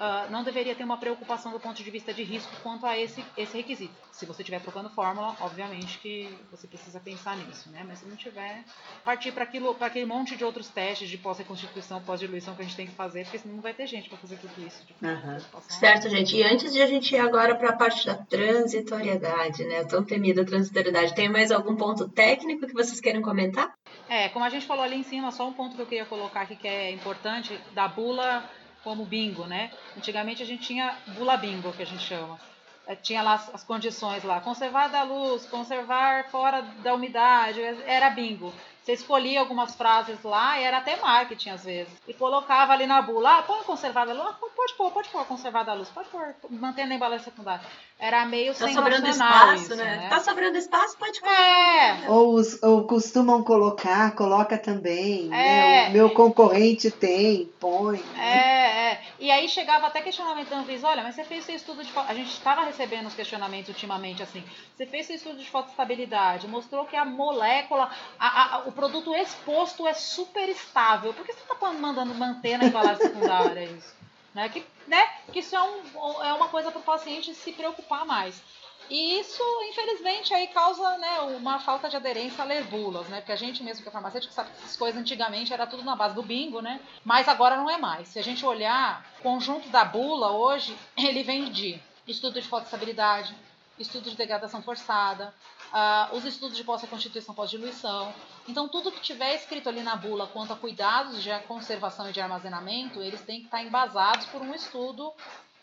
[0.00, 3.22] uh, não deveria ter uma preocupação do ponto de vista de risco quanto a esse,
[3.36, 3.92] esse requisito.
[4.10, 7.84] Se você estiver trocando fórmula, obviamente que você precisa pensar nisso, né?
[7.86, 8.64] Mas se não tiver,
[9.04, 12.94] partir para aquele monte de outros testes de pós-reconstituição, pós-diluição que a gente tem que
[12.94, 14.82] fazer, porque senão não vai ter gente para fazer tudo isso.
[15.02, 15.60] Uhum.
[15.68, 16.36] Certo, gente.
[16.36, 19.84] E antes de a gente ir agora para a parte da transitoriedade, né?
[19.84, 23.74] Tão temida transitoriedade, tem mais algum ponto técnico que vocês querem comentar?
[24.08, 26.42] É, como a gente falou ali em cima, só um ponto que eu queria colocar
[26.42, 28.48] aqui que é importante, da bula
[28.82, 29.70] como bingo, né?
[29.96, 32.38] Antigamente a gente tinha bula bingo, que a gente chama.
[32.86, 38.52] É, tinha lá as, condições lá, conservar da luz, conservar fora da umidade, era bingo.
[38.90, 41.92] Você escolhia algumas frases lá e era até marketing às vezes.
[42.08, 45.72] E colocava ali na bula, ah, põe conservada luz, ah, pode pôr, pode pôr conservada
[45.74, 47.64] luz, pode pôr, mantendo a embalagem secundária.
[48.00, 49.84] Era meio tá sem sobrando espaço, isso, né?
[49.84, 50.08] né?
[50.08, 51.28] Tá sobrando espaço, pode pôr.
[51.28, 52.08] É.
[52.08, 55.38] Ou, os, ou costumam colocar, coloca também, né?
[55.38, 55.82] é.
[55.84, 55.88] né?
[55.90, 58.02] O meu concorrente tem, põe.
[58.18, 59.02] É, é.
[59.20, 61.92] E aí chegava até questionamento da Anvisa, olha, mas você fez seu estudo de...
[62.08, 64.42] A gente estava recebendo os questionamentos ultimamente assim,
[64.74, 69.86] você fez seu estudo de fotostabilidade, mostrou que a molécula, a, a, o produto exposto
[69.86, 71.12] é super estável.
[71.12, 73.94] Por que você está mandando manter na embalagem secundária isso?
[74.34, 74.48] Né?
[74.48, 75.06] Que, né?
[75.30, 78.42] que isso é, um, é uma coisa para o paciente se preocupar mais.
[78.88, 83.18] E isso, infelizmente, aí causa né, uma falta de aderência a ler bulas, né?
[83.18, 85.94] Porque a gente mesmo que é farmacêutico sabe que essas coisas antigamente era tudo na
[85.94, 86.80] base do bingo, né?
[87.04, 88.08] Mas agora não é mais.
[88.08, 93.32] Se a gente olhar, o conjunto da bula hoje, ele vem de estudo de fotostabilidade,
[93.78, 95.32] estudo de degradação forçada,
[95.72, 98.12] uh, os estudos de pós-constituição pós-diluição.
[98.48, 102.20] Então, tudo que tiver escrito ali na bula quanto a cuidados de conservação e de
[102.20, 105.12] armazenamento, eles têm que estar embasados por um estudo,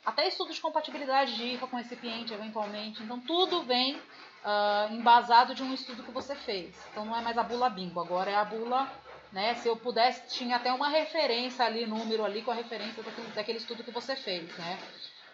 [0.05, 3.03] até estudo de compatibilidade de IFA com recipiente, eventualmente.
[3.03, 6.75] Então, tudo vem uh, embasado de um estudo que você fez.
[6.91, 8.89] Então, não é mais a bula bingo, agora é a bula
[9.31, 9.55] né?
[9.55, 13.57] Se eu pudesse, tinha até uma referência ali, número ali com a referência daquele, daquele
[13.57, 14.79] estudo que você fez, né?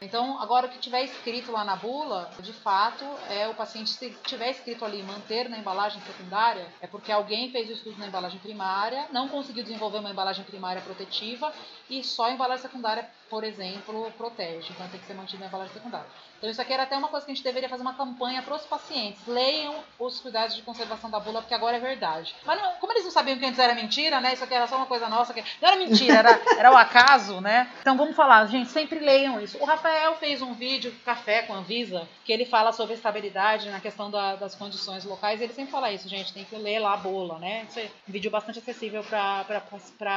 [0.04, 4.10] Então, agora o que tiver escrito lá na bula, de fato, é o paciente, se
[4.26, 8.40] tiver escrito ali manter na embalagem secundária, é porque alguém fez o estudo na embalagem
[8.40, 11.54] primária, não conseguiu desenvolver uma embalagem primária protetiva
[11.90, 14.72] e só a embalagem secundária, por exemplo, protege.
[14.72, 16.08] Então tem que ser mantida na embalagem secundária.
[16.44, 18.56] Então isso aqui era até uma coisa que a gente deveria fazer uma campanha para
[18.56, 19.26] os pacientes.
[19.26, 22.36] Leiam os cuidados de conservação da bula, porque agora é verdade.
[22.46, 24.34] Mas não, como eles não sabiam que antes era mentira, né?
[24.34, 25.34] Isso aqui era só uma coisa nossa.
[25.34, 27.72] Que não era mentira, era, era o acaso, né?
[27.80, 29.58] Então vamos falar, gente, sempre leiam isso.
[29.60, 33.80] O Rafael fez um vídeo, Café com a Visa, que ele fala sobre estabilidade na
[33.80, 35.42] questão da, das condições locais.
[35.42, 37.66] Ele sempre fala isso, gente, tem que ler lá a bula, né?
[37.70, 39.46] Isso é um vídeo bastante acessível para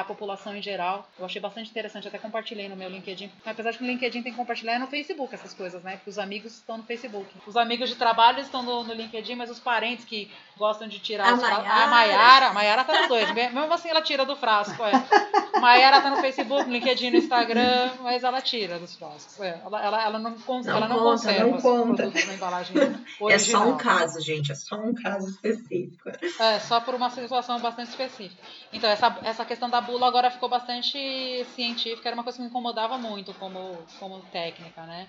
[0.00, 1.08] a população em geral.
[1.18, 3.30] Eu achei bastante interessante, até compartilhei no meu LinkedIn.
[3.44, 5.96] Apesar de que no LinkedIn tem que compartilhar é no Facebook essas coisas, né?
[5.96, 7.28] Porque os amigos estão no Facebook.
[7.46, 11.30] Os amigos de trabalho estão no, no LinkedIn, mas os parentes que gostam de tirar
[11.30, 11.84] a os Maiara.
[11.84, 13.32] A Maiara, a Maiara tá nos dois.
[13.32, 15.60] Mesmo assim ela tira do frasco, é.
[15.60, 19.40] Maiara tá no Facebook, no LinkedIn, no Instagram, mas ela tira dos frascos.
[19.40, 19.60] É.
[19.66, 21.94] Ela, ela, ela não, cons Não ela não conta, conserva não os conta.
[22.04, 22.76] produtos na embalagem
[23.20, 23.30] original.
[23.30, 26.08] É só um caso, gente, é só um caso específico.
[26.38, 28.40] É, só por uma situação bastante específica.
[28.72, 32.48] Então, essa, essa questão da bula agora ficou bastante científica, era uma coisa que me
[32.48, 35.08] incomodava muito como, como técnica, né?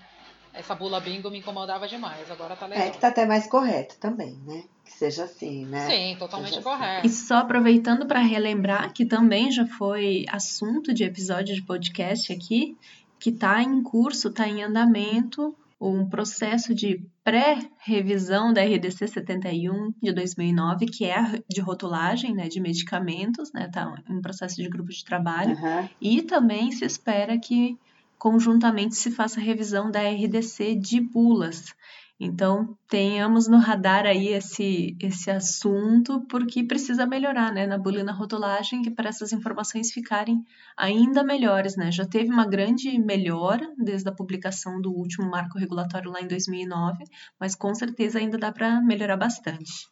[0.52, 2.86] Essa bula bingo me incomodava demais, agora tá legal.
[2.86, 4.64] É que tá até mais correto também, né?
[4.84, 5.86] Que seja assim, né?
[5.88, 6.68] Sim, totalmente Seja assim.
[6.68, 7.06] correto.
[7.06, 12.76] E só aproveitando para relembrar que também já foi assunto de episódio de podcast aqui,
[13.18, 20.12] que está em curso, está em andamento, um processo de pré-revisão da RDC 71 de
[20.12, 23.66] 2009, que é a de rotulagem né, de medicamentos, né?
[23.66, 25.52] Está em processo de grupo de trabalho.
[25.52, 25.88] Aham.
[26.00, 27.78] E também se espera que
[28.18, 31.72] conjuntamente se faça a revisão da RDC de bulas.
[32.20, 38.02] Então, tenhamos no radar aí esse, esse assunto, porque precisa melhorar, né, na bula e
[38.02, 40.44] na rotulagem, que para essas informações ficarem
[40.76, 41.92] ainda melhores, né?
[41.92, 47.04] Já teve uma grande melhora desde a publicação do último marco regulatório lá em 2009,
[47.38, 49.88] mas com certeza ainda dá para melhorar bastante.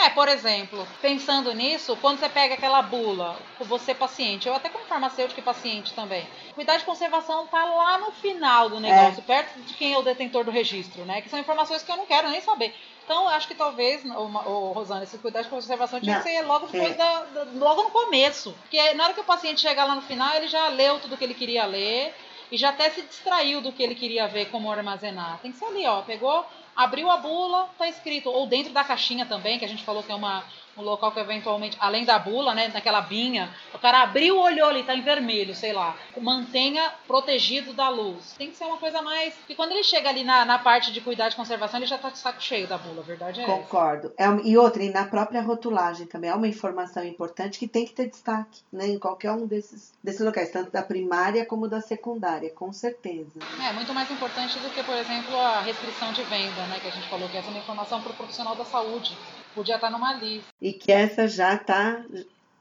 [0.00, 4.84] É, por exemplo, pensando nisso, quando você pega aquela bula, você paciente, eu até como
[4.84, 9.74] farmacêutico e paciente também, cuidar de conservação tá lá no final do negócio, perto de
[9.74, 11.20] quem é o detentor do registro, né?
[11.20, 12.72] Que são informações que eu não quero nem saber.
[13.04, 16.42] Então, acho que talvez, ô, ô, Rosana, esse cuidar de conservação tinha Não, que ser
[16.42, 16.96] logo depois é.
[16.96, 18.52] da, da- logo no começo.
[18.62, 21.24] Porque na hora que o paciente chegar lá no final, ele já leu tudo que
[21.24, 22.14] ele queria ler
[22.52, 25.38] e já até se distraiu do que ele queria ver, como armazenar.
[25.40, 26.02] Tem que ser ali, ó.
[26.02, 26.44] Pegou,
[26.78, 28.30] abriu a bula, tá escrito.
[28.30, 30.44] Ou dentro da caixinha também, que a gente falou que é uma,
[30.78, 34.82] um local que eventualmente, além da bula, né, naquela binha, o cara abriu, olhou ali,
[34.82, 35.96] tá em vermelho, sei lá.
[36.20, 38.34] Mantenha protegido da luz.
[38.38, 39.34] Tem que ser uma coisa mais.
[39.48, 42.10] E quando ele chega ali na, na parte de cuidar de conservação, ele já tá
[42.10, 43.44] de saco cheio da bula, a verdade é.
[43.44, 44.12] Concordo.
[44.16, 47.92] É, e outra, e na própria rotulagem também é uma informação importante que tem que
[47.92, 48.86] ter destaque, né?
[48.86, 53.40] Em qualquer um desses, desses locais, tanto da primária como da secundária, com certeza.
[53.68, 56.78] É muito mais importante do que, por exemplo, a restrição de venda, né?
[56.80, 59.16] Que a gente falou que essa é uma informação para o profissional da saúde.
[59.58, 60.48] Podia estar numa lista.
[60.62, 62.04] E que essa já tá,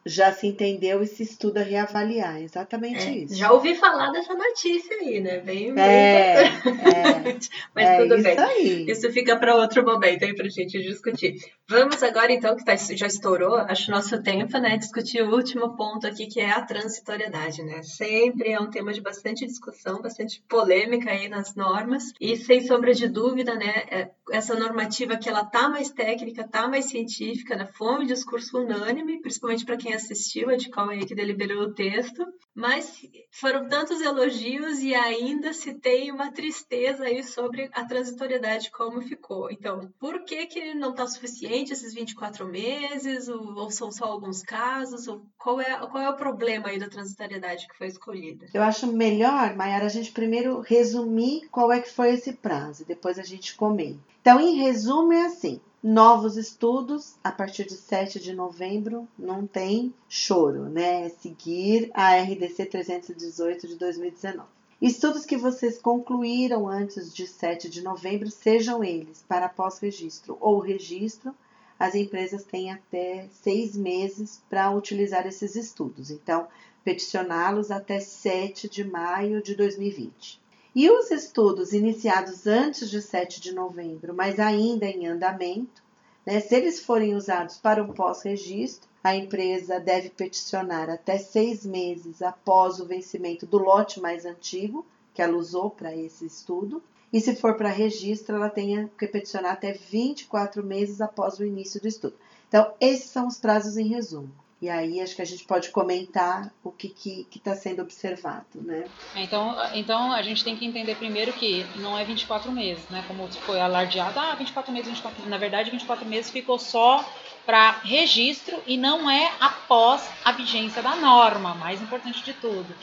[0.07, 2.41] já se entendeu e se estuda reavaliar.
[2.41, 3.35] Exatamente É, isso.
[3.35, 5.39] já ouvi falar dessa notícia aí, né?
[5.39, 7.49] Bem, bem É, é, importante.
[7.75, 8.39] Mas é tudo isso bem.
[8.39, 8.85] aí.
[8.89, 11.35] Isso fica para outro momento aí para gente discutir.
[11.69, 14.77] Vamos agora, então, que tá- já estourou, acho nosso tempo, né?
[14.77, 17.81] Discutir o último ponto aqui, que é a transitoriedade, né?
[17.83, 22.03] Sempre é um tema de bastante discussão, bastante polêmica aí nas normas.
[22.21, 23.83] E sem sombra de dúvida, né?
[23.91, 27.65] é- Essa normativa que ela tá mais técnica, tá mais científica, né?
[27.77, 32.25] Foi um discurso unânime, principalmente para quem assistiu, a de aí que deliberou o texto.
[32.55, 39.01] Mas foram tantos elogios e ainda se tem uma tristeza aí sobre a transitoriedade como
[39.01, 39.51] ficou.
[39.51, 44.41] Então, por que que não está suficiente esses 24 meses ou, ou são só alguns
[44.41, 45.07] casos?
[45.07, 48.47] Ou qual é qual é o problema aí da transitoriedade que foi escolhida?
[48.53, 53.19] Eu acho melhor, Mayara, a gente primeiro resumir qual é que foi esse prazo, depois
[53.19, 53.99] a gente comenta.
[54.21, 59.93] Então, em resumo, é assim: novos estudos, a partir de 7 de novembro, não tem
[60.09, 61.05] choro, né?
[61.05, 64.47] É seguir a RDC 318 de 2019.
[64.81, 71.33] Estudos que vocês concluíram antes de 7 de novembro, sejam eles para pós-registro ou registro,
[71.79, 76.09] as empresas têm até seis meses para utilizar esses estudos.
[76.09, 76.47] Então,
[76.83, 80.39] peticioná-los até 7 de maio de 2020.
[80.79, 85.81] E os estudos iniciados antes de 7 de novembro, mas ainda em andamento,
[86.23, 92.21] né, se eles forem usados para o pós-registro, a empresa deve peticionar até seis meses
[92.21, 96.83] após o vencimento do lote mais antigo que ela usou para esse estudo.
[97.11, 101.81] E se for para registro, ela tenha que peticionar até 24 meses após o início
[101.81, 102.13] do estudo.
[102.47, 104.29] Então, esses são os prazos em resumo.
[104.59, 108.85] E aí acho que a gente pode comentar o que está sendo observado, né?
[109.15, 113.03] É, então, então a gente tem que entender primeiro que não é 24 meses, né?
[113.07, 115.29] Como foi alardeado, ah, 24 meses, 24 meses.
[115.29, 117.07] Na verdade, 24 meses ficou só
[117.45, 122.75] para registro e não é após a vigência da norma, mais importante de tudo.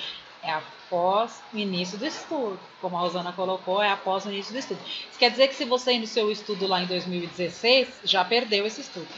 [0.44, 2.58] É após o início do estudo.
[2.80, 4.80] Como a Rosana colocou, é após o início do estudo.
[4.86, 8.80] Isso quer dizer que se você iniciou o estudo lá em 2016, já perdeu esse
[8.80, 9.08] estudo.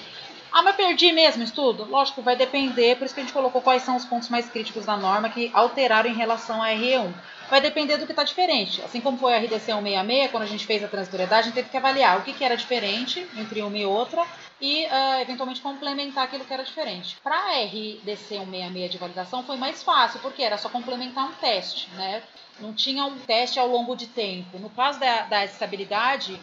[0.56, 1.84] Ah, mas perdi mesmo estudo?
[1.84, 4.86] Lógico, vai depender, por isso que a gente colocou quais são os pontos mais críticos
[4.86, 7.12] da norma que alteraram em relação à RE1
[7.50, 8.80] vai depender do que está diferente.
[8.80, 11.68] Assim como foi a RDC 166, quando a gente fez a transitoriedade, a gente teve
[11.68, 14.24] que avaliar o que, que era diferente entre uma e outra
[14.58, 17.18] e uh, eventualmente complementar aquilo que era diferente.
[17.22, 21.90] Para a RDC 166 de validação foi mais fácil, porque era só complementar um teste,
[21.96, 22.22] né?
[22.58, 24.58] Não tinha um teste ao longo de tempo.
[24.58, 26.40] No caso da, da estabilidade,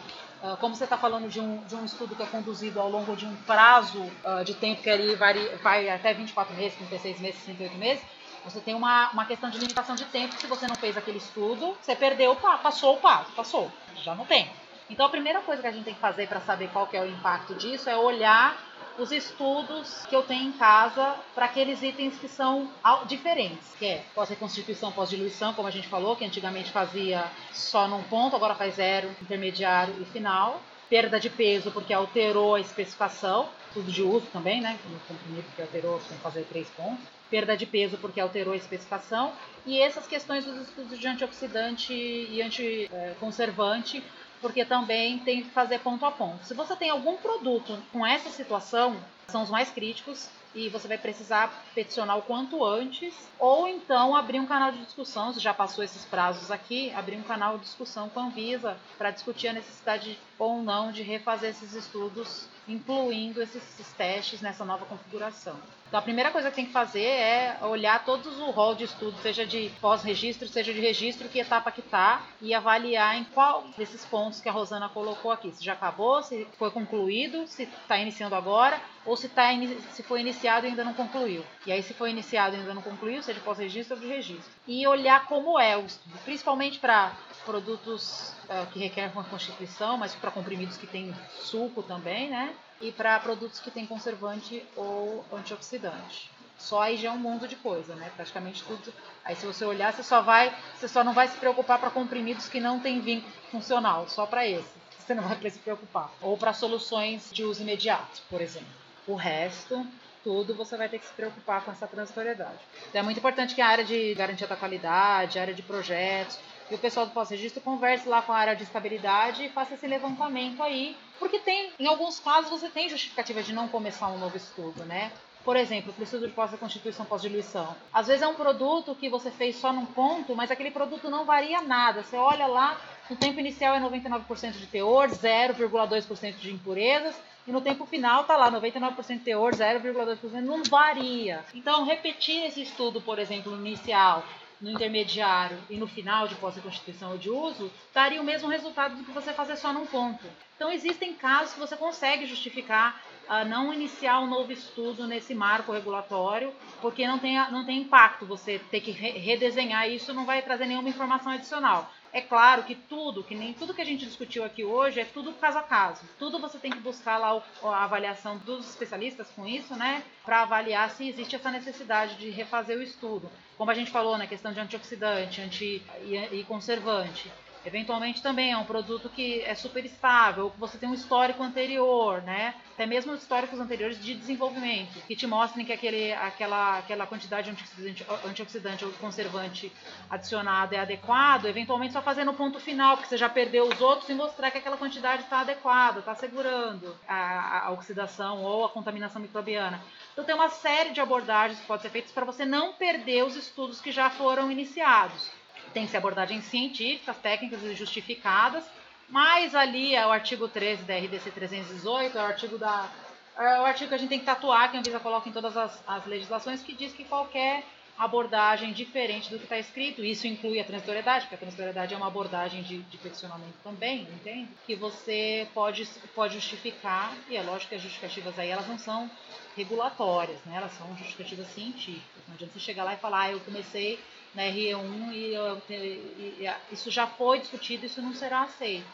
[0.60, 3.24] como você está falando de um, de um estudo que é conduzido ao longo de
[3.24, 7.76] um prazo uh, de tempo que ali vai, vai até 24 meses, 36 meses, 38
[7.76, 8.04] meses,
[8.44, 10.34] você tem uma, uma questão de limitação de tempo.
[10.38, 13.70] Se você não fez aquele estudo, você perdeu, passou o passo, passou,
[14.02, 14.50] já não tem.
[14.90, 17.00] Então a primeira coisa que a gente tem que fazer para saber qual que é
[17.00, 18.54] o impacto disso é olhar
[18.98, 22.70] os estudos que eu tenho em casa para aqueles itens que são
[23.06, 28.36] diferentes, que é pós-reconstituição, pós-diluição, como a gente falou, que antigamente fazia só num ponto,
[28.36, 30.60] agora faz zero, intermediário e final.
[30.88, 34.78] Perda de peso porque alterou a especificação, tudo de uso também, né?
[34.88, 38.56] No comprimido que alterou, tem que fazer três pontos perda de peso porque alterou a
[38.56, 39.32] especificação,
[39.66, 44.04] e essas questões dos estudos de antioxidante e anticonservante,
[44.40, 46.44] porque também tem que fazer ponto a ponto.
[46.44, 48.96] Se você tem algum produto com essa situação,
[49.28, 54.38] são os mais críticos, e você vai precisar peticionar o quanto antes, ou então abrir
[54.38, 58.08] um canal de discussão, se já passou esses prazos aqui, abrir um canal de discussão
[58.08, 63.92] com a Anvisa para discutir a necessidade ou não de refazer esses estudos, incluindo esses
[63.96, 65.56] testes nessa nova configuração.
[65.86, 69.16] Então a primeira coisa que tem que fazer é olhar todos o rol de estudo,
[69.22, 74.04] seja de pós-registro, seja de registro, que etapa que está, e avaliar em qual desses
[74.04, 75.52] pontos que a Rosana colocou aqui.
[75.52, 79.50] Se já acabou, se foi concluído, se está iniciando agora, ou se, tá,
[79.92, 81.44] se foi iniciado e ainda não concluiu.
[81.66, 84.50] E aí, se foi iniciado e ainda não concluiu, seja pós-registro ou de registro.
[84.66, 87.12] E olhar como é o estudo, principalmente para
[87.44, 88.34] produtos
[88.72, 92.54] que requerem uma constituição, mas para comprimidos que têm suco também, né?
[92.80, 96.30] e para produtos que têm conservante ou antioxidante.
[96.58, 98.10] Só aí já é um mundo de coisa, né?
[98.14, 98.92] Praticamente tudo.
[99.24, 102.48] Aí se você olhar, você só vai, você só não vai se preocupar para comprimidos
[102.48, 104.74] que não têm vínculo funcional, só para esse.
[104.98, 106.10] Você não vai se preocupar.
[106.20, 108.68] Ou para soluções de uso imediato, por exemplo.
[109.06, 109.86] O resto,
[110.22, 112.58] tudo você vai ter que se preocupar com essa transitoriedade.
[112.88, 116.38] Então é muito importante que a área de garantia da qualidade, a área de projetos,
[116.70, 119.86] e o pessoal do pós-registro converse lá com a área de estabilidade e faça esse
[119.86, 124.36] levantamento aí, porque tem, em alguns casos, você tem justificativa de não começar um novo
[124.36, 125.12] estudo, né?
[125.44, 127.76] Por exemplo, o estudo de pós-constituição, pós-diluição.
[127.92, 131.26] Às vezes é um produto que você fez só num ponto, mas aquele produto não
[131.26, 132.02] varia nada.
[132.02, 137.14] Você olha lá, no tempo inicial é 99% de teor, 0,2% de impurezas,
[137.46, 141.44] e no tempo final tá lá 99% de teor, 0,2%, não varia.
[141.52, 144.24] Então, repetir esse estudo, por exemplo, inicial,
[144.60, 149.04] no intermediário e no final de pós-constituição ou de uso, daria o mesmo resultado do
[149.04, 150.24] que você fazer só num ponto.
[150.56, 155.72] Então, existem casos que você consegue justificar uh, não iniciar um novo estudo nesse marco
[155.72, 160.42] regulatório, porque não tem, não tem impacto você ter que re redesenhar isso, não vai
[160.42, 161.90] trazer nenhuma informação adicional.
[162.14, 165.32] É claro que tudo, que nem tudo que a gente discutiu aqui hoje, é tudo
[165.32, 166.02] caso a caso.
[166.16, 170.00] Tudo você tem que buscar lá a avaliação dos especialistas com isso, né?
[170.24, 173.28] Para avaliar se existe essa necessidade de refazer o estudo.
[173.58, 177.28] Como a gente falou na né, questão de antioxidante anti, e, e conservante.
[177.64, 182.54] Eventualmente também é um produto que é super estável, você tem um histórico anterior, né?
[182.74, 187.52] Até mesmo históricos anteriores de desenvolvimento, que te mostrem que aquele, aquela, aquela quantidade de
[187.52, 189.72] antioxidante, antioxidante ou conservante
[190.10, 194.10] adicionado é adequado, eventualmente só fazer no ponto final, porque você já perdeu os outros,
[194.10, 199.22] e mostrar que aquela quantidade está adequada, está segurando a, a oxidação ou a contaminação
[199.22, 199.80] microbiana.
[200.12, 203.36] Então tem uma série de abordagens que podem ser feitas para você não perder os
[203.36, 205.30] estudos que já foram iniciados
[205.74, 208.64] tem que ser abordagens científicas, técnicas e justificadas,
[209.08, 212.88] mas ali é o artigo 13 da RDC 318, é o artigo da
[213.36, 215.56] é o artigo que a gente tem que tatuar, que a Anvisa coloca em todas
[215.56, 217.64] as, as legislações, que diz que qualquer
[217.96, 222.08] abordagem diferente do que está escrito, isso inclui a transitoriedade, porque a transitoriedade é uma
[222.08, 224.48] abordagem de, de peticionamento também, entende?
[224.66, 229.08] Que você pode, pode justificar, e é lógico que as justificativas aí elas não são
[229.56, 230.56] regulatórias, né?
[230.56, 232.22] elas são justificativas científicas.
[232.26, 234.00] Não adianta você chegar lá e falar, ah, eu comecei
[234.34, 238.86] na RE1 e, e, e, isso já foi discutido, isso não será aceito.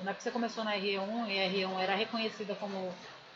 [0.00, 2.92] Não é porque você começou na RE1 e a RE1 era reconhecida como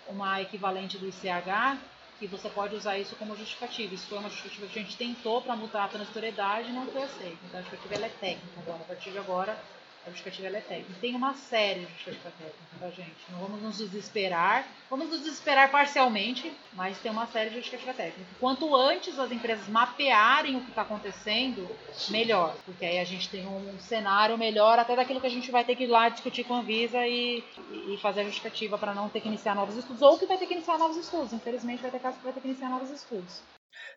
[0.08, 1.78] uma equivalente do ICH,
[2.20, 3.94] e você pode usar isso como justificativa.
[3.94, 7.02] Isso foi uma justificativa que a gente tentou para mudar a transitoriedade e não foi
[7.02, 7.38] aceito.
[7.46, 8.80] Então a justificativa é técnica agora.
[8.82, 9.58] A partir de agora,
[10.06, 11.00] a justificativa é técnica.
[11.00, 13.16] Tem uma série de justificativa técnica pra gente.
[13.30, 14.66] Não vamos nos desesperar.
[14.88, 18.30] Vamos nos desesperar parcialmente, mas tem uma série de justificativa técnica.
[18.40, 21.68] Quanto antes as empresas mapearem o que está acontecendo,
[22.08, 22.56] melhor.
[22.64, 25.76] Porque aí a gente tem um cenário melhor até daquilo que a gente vai ter
[25.76, 27.44] que ir lá discutir com a Visa e,
[27.88, 30.00] e fazer a justificativa para não ter que iniciar novos estudos.
[30.02, 31.32] Ou que vai ter que iniciar novos estudos.
[31.32, 33.42] Infelizmente vai ter casos que vai ter que iniciar novos estudos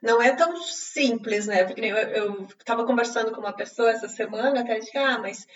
[0.01, 1.63] não é tão simples, né?
[1.63, 5.47] Porque eu estava conversando com uma pessoa essa semana, até de ah, mas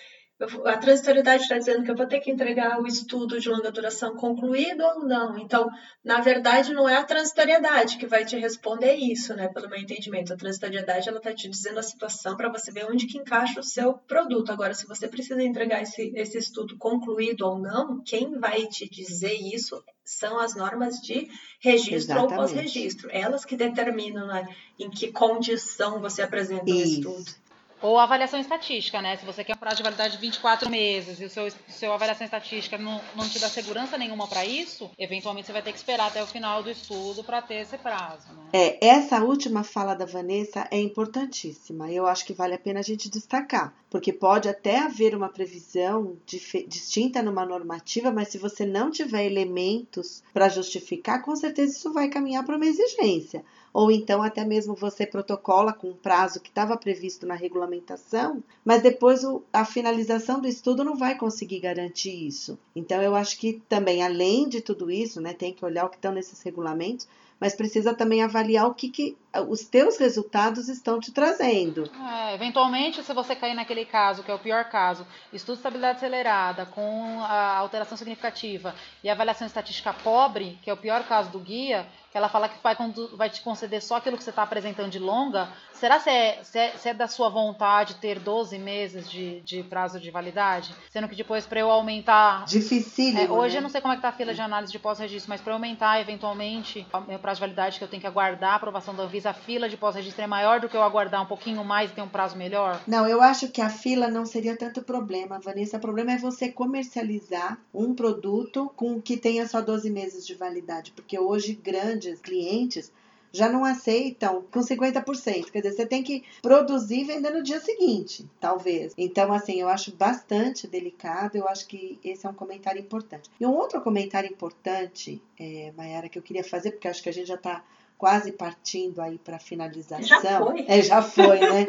[0.64, 4.14] a transitoriedade está dizendo que eu vou ter que entregar o estudo de longa duração
[4.14, 5.36] concluído ou não.
[5.36, 5.68] Então,
[6.04, 9.48] na verdade, não é a transitoriedade que vai te responder isso, né?
[9.48, 13.08] Pelo meu entendimento, a transitoriedade ela está te dizendo a situação para você ver onde
[13.08, 14.52] que encaixa o seu produto.
[14.52, 19.34] Agora, se você precisa entregar esse, esse estudo concluído ou não, quem vai te dizer
[19.34, 21.28] isso são as normas de
[21.60, 22.32] registro Exatamente.
[22.32, 23.08] ou pós-registro.
[23.10, 24.46] Elas que determinam né,
[24.78, 27.10] em que condição você apresenta isso.
[27.10, 27.47] o estudo.
[27.80, 29.16] Ou avaliação estatística, né?
[29.16, 32.24] Se você quer um prazo de validade de 24 meses e o seu, seu avaliação
[32.24, 36.08] estatística não, não te dá segurança nenhuma para isso, eventualmente você vai ter que esperar
[36.08, 38.26] até o final do estudo para ter esse prazo.
[38.32, 38.48] Né?
[38.52, 41.90] É, essa última fala da Vanessa é importantíssima.
[41.90, 46.16] Eu acho que vale a pena a gente destacar, porque pode até haver uma previsão
[46.26, 52.08] distinta numa normativa, mas se você não tiver elementos para justificar, com certeza isso vai
[52.08, 56.76] caminhar para uma exigência ou então até mesmo você protocola com um prazo que estava
[56.76, 62.58] previsto na regulamentação, mas depois o, a finalização do estudo não vai conseguir garantir isso.
[62.74, 65.96] Então eu acho que também, além de tudo isso, né, tem que olhar o que
[65.96, 67.06] estão nesses regulamentos,
[67.40, 69.16] mas precisa também avaliar o que, que
[69.48, 71.88] os teus resultados estão te trazendo.
[72.28, 75.98] É, eventualmente, se você cair naquele caso, que é o pior caso, estudo de estabilidade
[75.98, 81.38] acelerada com a alteração significativa e avaliação estatística pobre, que é o pior caso do
[81.38, 82.74] guia, que ela fala que vai,
[83.16, 86.58] vai te conceder só aquilo que você está apresentando de longa, será se é, se
[86.58, 90.74] é, se é da sua vontade ter 12 meses de, de prazo de validade?
[90.90, 92.46] Sendo que depois para eu aumentar...
[92.46, 93.58] Dificílimo, é, Hoje né?
[93.58, 95.52] eu não sei como é que tá a fila de análise de pós-registro, mas para
[95.52, 99.30] aumentar eventualmente meu prazo de validade que eu tenho que aguardar a aprovação da Anvisa,
[99.30, 102.02] a fila de pós-registro é maior do que eu aguardar um pouquinho mais e ter
[102.02, 102.80] um prazo melhor?
[102.86, 105.76] Não, eu acho que a fila não seria tanto problema, Vanessa.
[105.76, 110.92] O problema é você comercializar um produto com que tenha só 12 meses de validade,
[110.92, 112.92] porque hoje grande grandes clientes
[113.32, 115.50] já não aceitam com 50%.
[115.50, 118.92] Quer dizer, você tem que produzir e vender no dia seguinte, talvez.
[118.96, 123.30] Então, assim, eu acho bastante delicado, eu acho que esse é um comentário importante.
[123.38, 127.12] E um outro comentário importante, é, Mayara, que eu queria fazer, porque acho que a
[127.12, 127.62] gente já está
[127.98, 130.06] quase partindo aí para finalização.
[130.22, 130.64] Já foi.
[130.68, 131.66] É, já foi, né?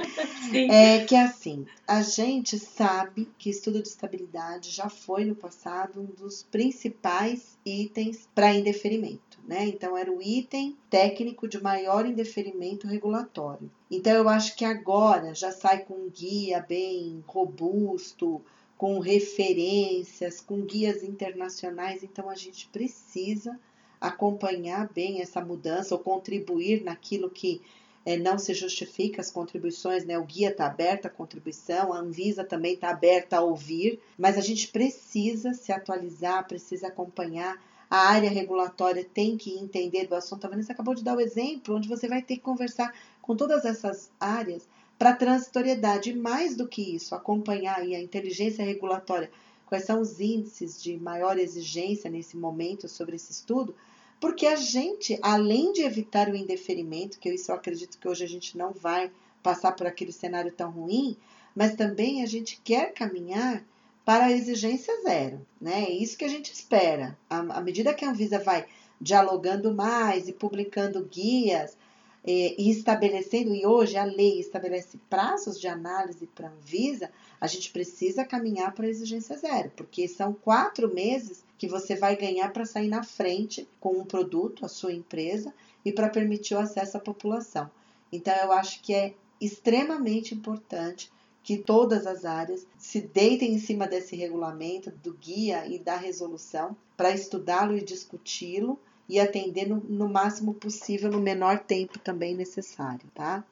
[0.70, 6.05] é que assim, a gente sabe que estudo de estabilidade já foi no passado um
[6.05, 9.65] dos principais itens para indeferimento, né?
[9.65, 13.71] Então era o item técnico de maior indeferimento regulatório.
[13.89, 18.39] Então eu acho que agora já sai com um guia bem robusto,
[18.77, 23.59] com referências, com guias internacionais, então a gente precisa
[23.99, 27.59] acompanhar bem essa mudança ou contribuir naquilo que
[28.05, 30.17] é, não se justifica as contribuições, né?
[30.19, 34.41] O guia está aberto à contribuição, a Anvisa também está aberta a ouvir, mas a
[34.41, 37.59] gente precisa se atualizar, precisa acompanhar.
[37.89, 40.45] A área regulatória tem que entender do assunto.
[40.45, 43.65] A Vanessa acabou de dar o exemplo, onde você vai ter que conversar com todas
[43.65, 44.67] essas áreas
[44.97, 46.11] para transitoriedade.
[46.11, 49.31] E mais do que isso, acompanhar a inteligência regulatória,
[49.65, 53.73] quais são os índices de maior exigência nesse momento sobre esse estudo,
[54.19, 58.23] porque a gente, além de evitar o indeferimento, que eu isso eu acredito que hoje
[58.23, 59.11] a gente não vai
[59.41, 61.15] passar por aquele cenário tão ruim,
[61.55, 63.63] mas também a gente quer caminhar
[64.05, 65.85] para a exigência zero, né?
[65.85, 67.17] É isso que a gente espera.
[67.29, 68.65] À medida que a Anvisa vai
[68.99, 71.77] dialogando mais e publicando guias
[72.25, 77.47] é, e estabelecendo, e hoje a lei estabelece prazos de análise para a Anvisa, a
[77.47, 82.51] gente precisa caminhar para a exigência zero, porque são quatro meses que você vai ganhar
[82.51, 85.53] para sair na frente com um produto, a sua empresa,
[85.85, 87.69] e para permitir o acesso à população.
[88.11, 91.11] Então, eu acho que é extremamente importante
[91.43, 96.75] que todas as áreas se deitem em cima desse regulamento, do guia e da resolução,
[96.95, 103.09] para estudá-lo e discuti-lo e atender no, no, máximo possível, no menor tempo também necessário,
[103.13, 103.43] tá?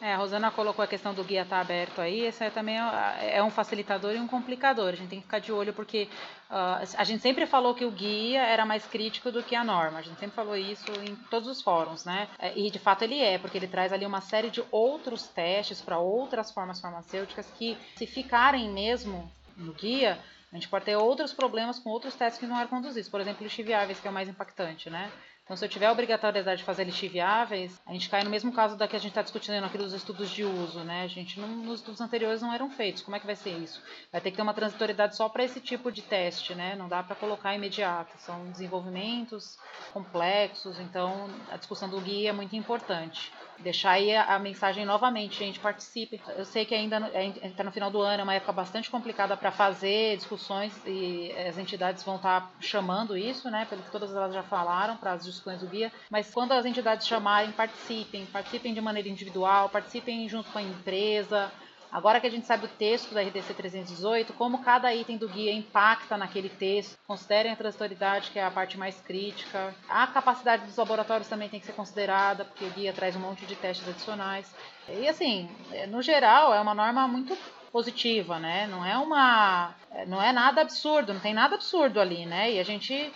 [0.00, 2.76] É, a Rosana colocou a questão do guia estar tá aberto aí, esse é também
[2.76, 4.88] é um facilitador e um complicador.
[4.88, 6.08] A gente tem que ficar de olho porque
[6.50, 9.98] uh, a gente sempre falou que o guia era mais crítico do que a norma.
[9.98, 12.28] A gente sempre falou isso em todos os fóruns, né?
[12.38, 15.80] É, e de fato ele é, porque ele traz ali uma série de outros testes
[15.80, 20.18] para outras formas farmacêuticas que, se ficarem mesmo no guia,
[20.52, 23.08] a gente pode ter outros problemas com outros testes que não eram conduzidos.
[23.08, 25.10] Por exemplo, os chiviáveis, que é o mais impactante, né?
[25.46, 28.76] Então, se eu tiver a obrigatoriedade de fazer lixiviáveis, a gente cai no mesmo caso
[28.76, 31.04] da que a gente está discutindo aqui dos estudos de uso, né?
[31.04, 33.02] A gente não, nos estudos anteriores não eram feitos.
[33.02, 33.80] Como é que vai ser isso?
[34.10, 36.74] Vai ter que ter uma transitoriedade só para esse tipo de teste, né?
[36.74, 38.18] Não dá para colocar imediato.
[38.18, 39.56] São desenvolvimentos
[39.92, 45.58] complexos, então a discussão do guia é muito importante deixar aí a, mensagem novamente, gente,
[45.58, 46.20] participe.
[46.36, 47.10] Eu sei que ainda
[47.42, 51.58] está no final do ano, é uma época bastante complicada para fazer discussões e as
[51.58, 55.24] entidades vão estar tá chamando isso, né, pelo que todas elas já falaram para as
[55.24, 60.50] discussões do guia, mas quando as entidades chamarem, participem, participem de maneira individual, participem junto
[60.50, 61.50] com a empresa,
[61.96, 65.50] Agora que a gente sabe o texto da RDC 318, como cada item do guia
[65.50, 69.74] impacta naquele texto, considerem a transitoriedade, que é a parte mais crítica.
[69.88, 73.46] A capacidade dos laboratórios também tem que ser considerada, porque o guia traz um monte
[73.46, 74.54] de testes adicionais.
[74.90, 75.48] E assim,
[75.88, 77.34] no geral, é uma norma muito
[77.72, 78.66] positiva, né?
[78.66, 79.74] Não é uma,
[80.06, 82.52] não é nada absurdo, não tem nada absurdo ali, né?
[82.52, 83.10] E a gente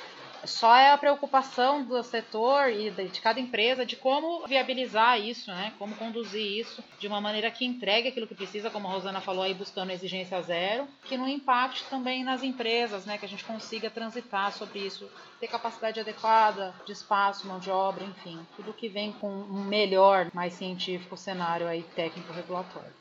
[0.45, 5.73] só é a preocupação do setor e de cada empresa de como viabilizar isso, né?
[5.79, 9.43] Como conduzir isso de uma maneira que entregue aquilo que precisa, como a Rosana falou
[9.43, 13.19] aí, buscando exigência zero, que não impacte também nas empresas, né?
[13.19, 18.05] Que a gente consiga transitar sobre isso, ter capacidade adequada de espaço, mão de obra,
[18.05, 23.00] enfim, tudo que vem com um melhor, mais científico cenário aí técnico regulatório.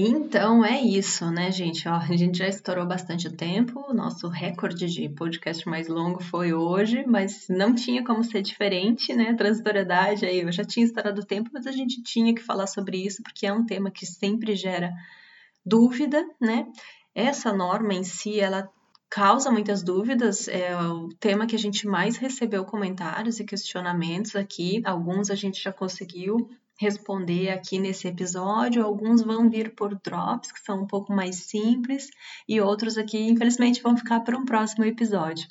[0.00, 1.88] Então é isso, né, gente?
[1.88, 3.84] Ó, a gente já estourou bastante tempo.
[3.88, 9.12] O nosso recorde de podcast mais longo foi hoje, mas não tinha como ser diferente,
[9.12, 9.34] né?
[9.34, 13.04] Transitoriedade aí, eu já tinha estourado o tempo, mas a gente tinha que falar sobre
[13.04, 14.92] isso porque é um tema que sempre gera
[15.66, 16.68] dúvida, né?
[17.12, 18.70] Essa norma em si, ela
[19.10, 20.46] causa muitas dúvidas.
[20.46, 24.80] É o tema que a gente mais recebeu comentários e questionamentos aqui.
[24.84, 26.48] Alguns a gente já conseguiu
[26.78, 28.84] responder aqui nesse episódio.
[28.84, 32.08] Alguns vão vir por drops, que são um pouco mais simples,
[32.48, 35.46] e outros aqui, infelizmente, vão ficar para um próximo episódio.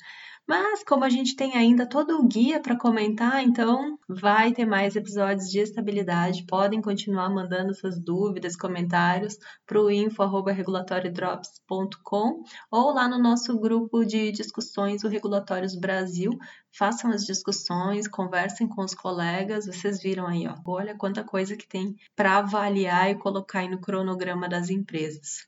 [0.48, 4.96] Mas como a gente tem ainda todo o guia para comentar, então vai ter mais
[4.96, 6.46] episódios de estabilidade.
[6.46, 14.32] Podem continuar mandando suas dúvidas, comentários para o info@regulatoriodrops.com ou lá no nosso grupo de
[14.32, 16.30] discussões o Regulatórios Brasil.
[16.72, 19.66] Façam as discussões, conversem com os colegas.
[19.66, 23.82] Vocês viram aí, ó, olha quanta coisa que tem para avaliar e colocar aí no
[23.82, 25.46] cronograma das empresas.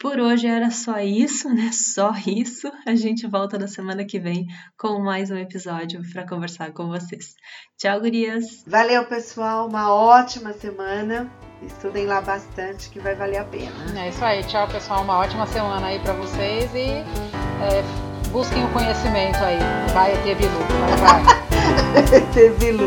[0.00, 1.70] Por hoje era só isso, né?
[1.74, 2.72] Só isso.
[2.86, 4.46] A gente volta na semana que vem
[4.78, 7.34] com mais um episódio para conversar com vocês.
[7.76, 8.64] Tchau, gurias.
[8.66, 9.68] Valeu, pessoal.
[9.68, 11.30] Uma ótima semana.
[11.62, 13.74] Estudem lá bastante que vai valer a pena.
[13.94, 14.42] É isso aí.
[14.44, 15.02] Tchau, pessoal.
[15.02, 16.88] Uma ótima semana aí para vocês e
[17.60, 17.82] é,
[18.32, 19.58] busquem o conhecimento aí.
[19.92, 20.60] Vai ter Bilu.
[20.98, 22.24] Vai, vai.
[22.32, 22.86] ter Bilu.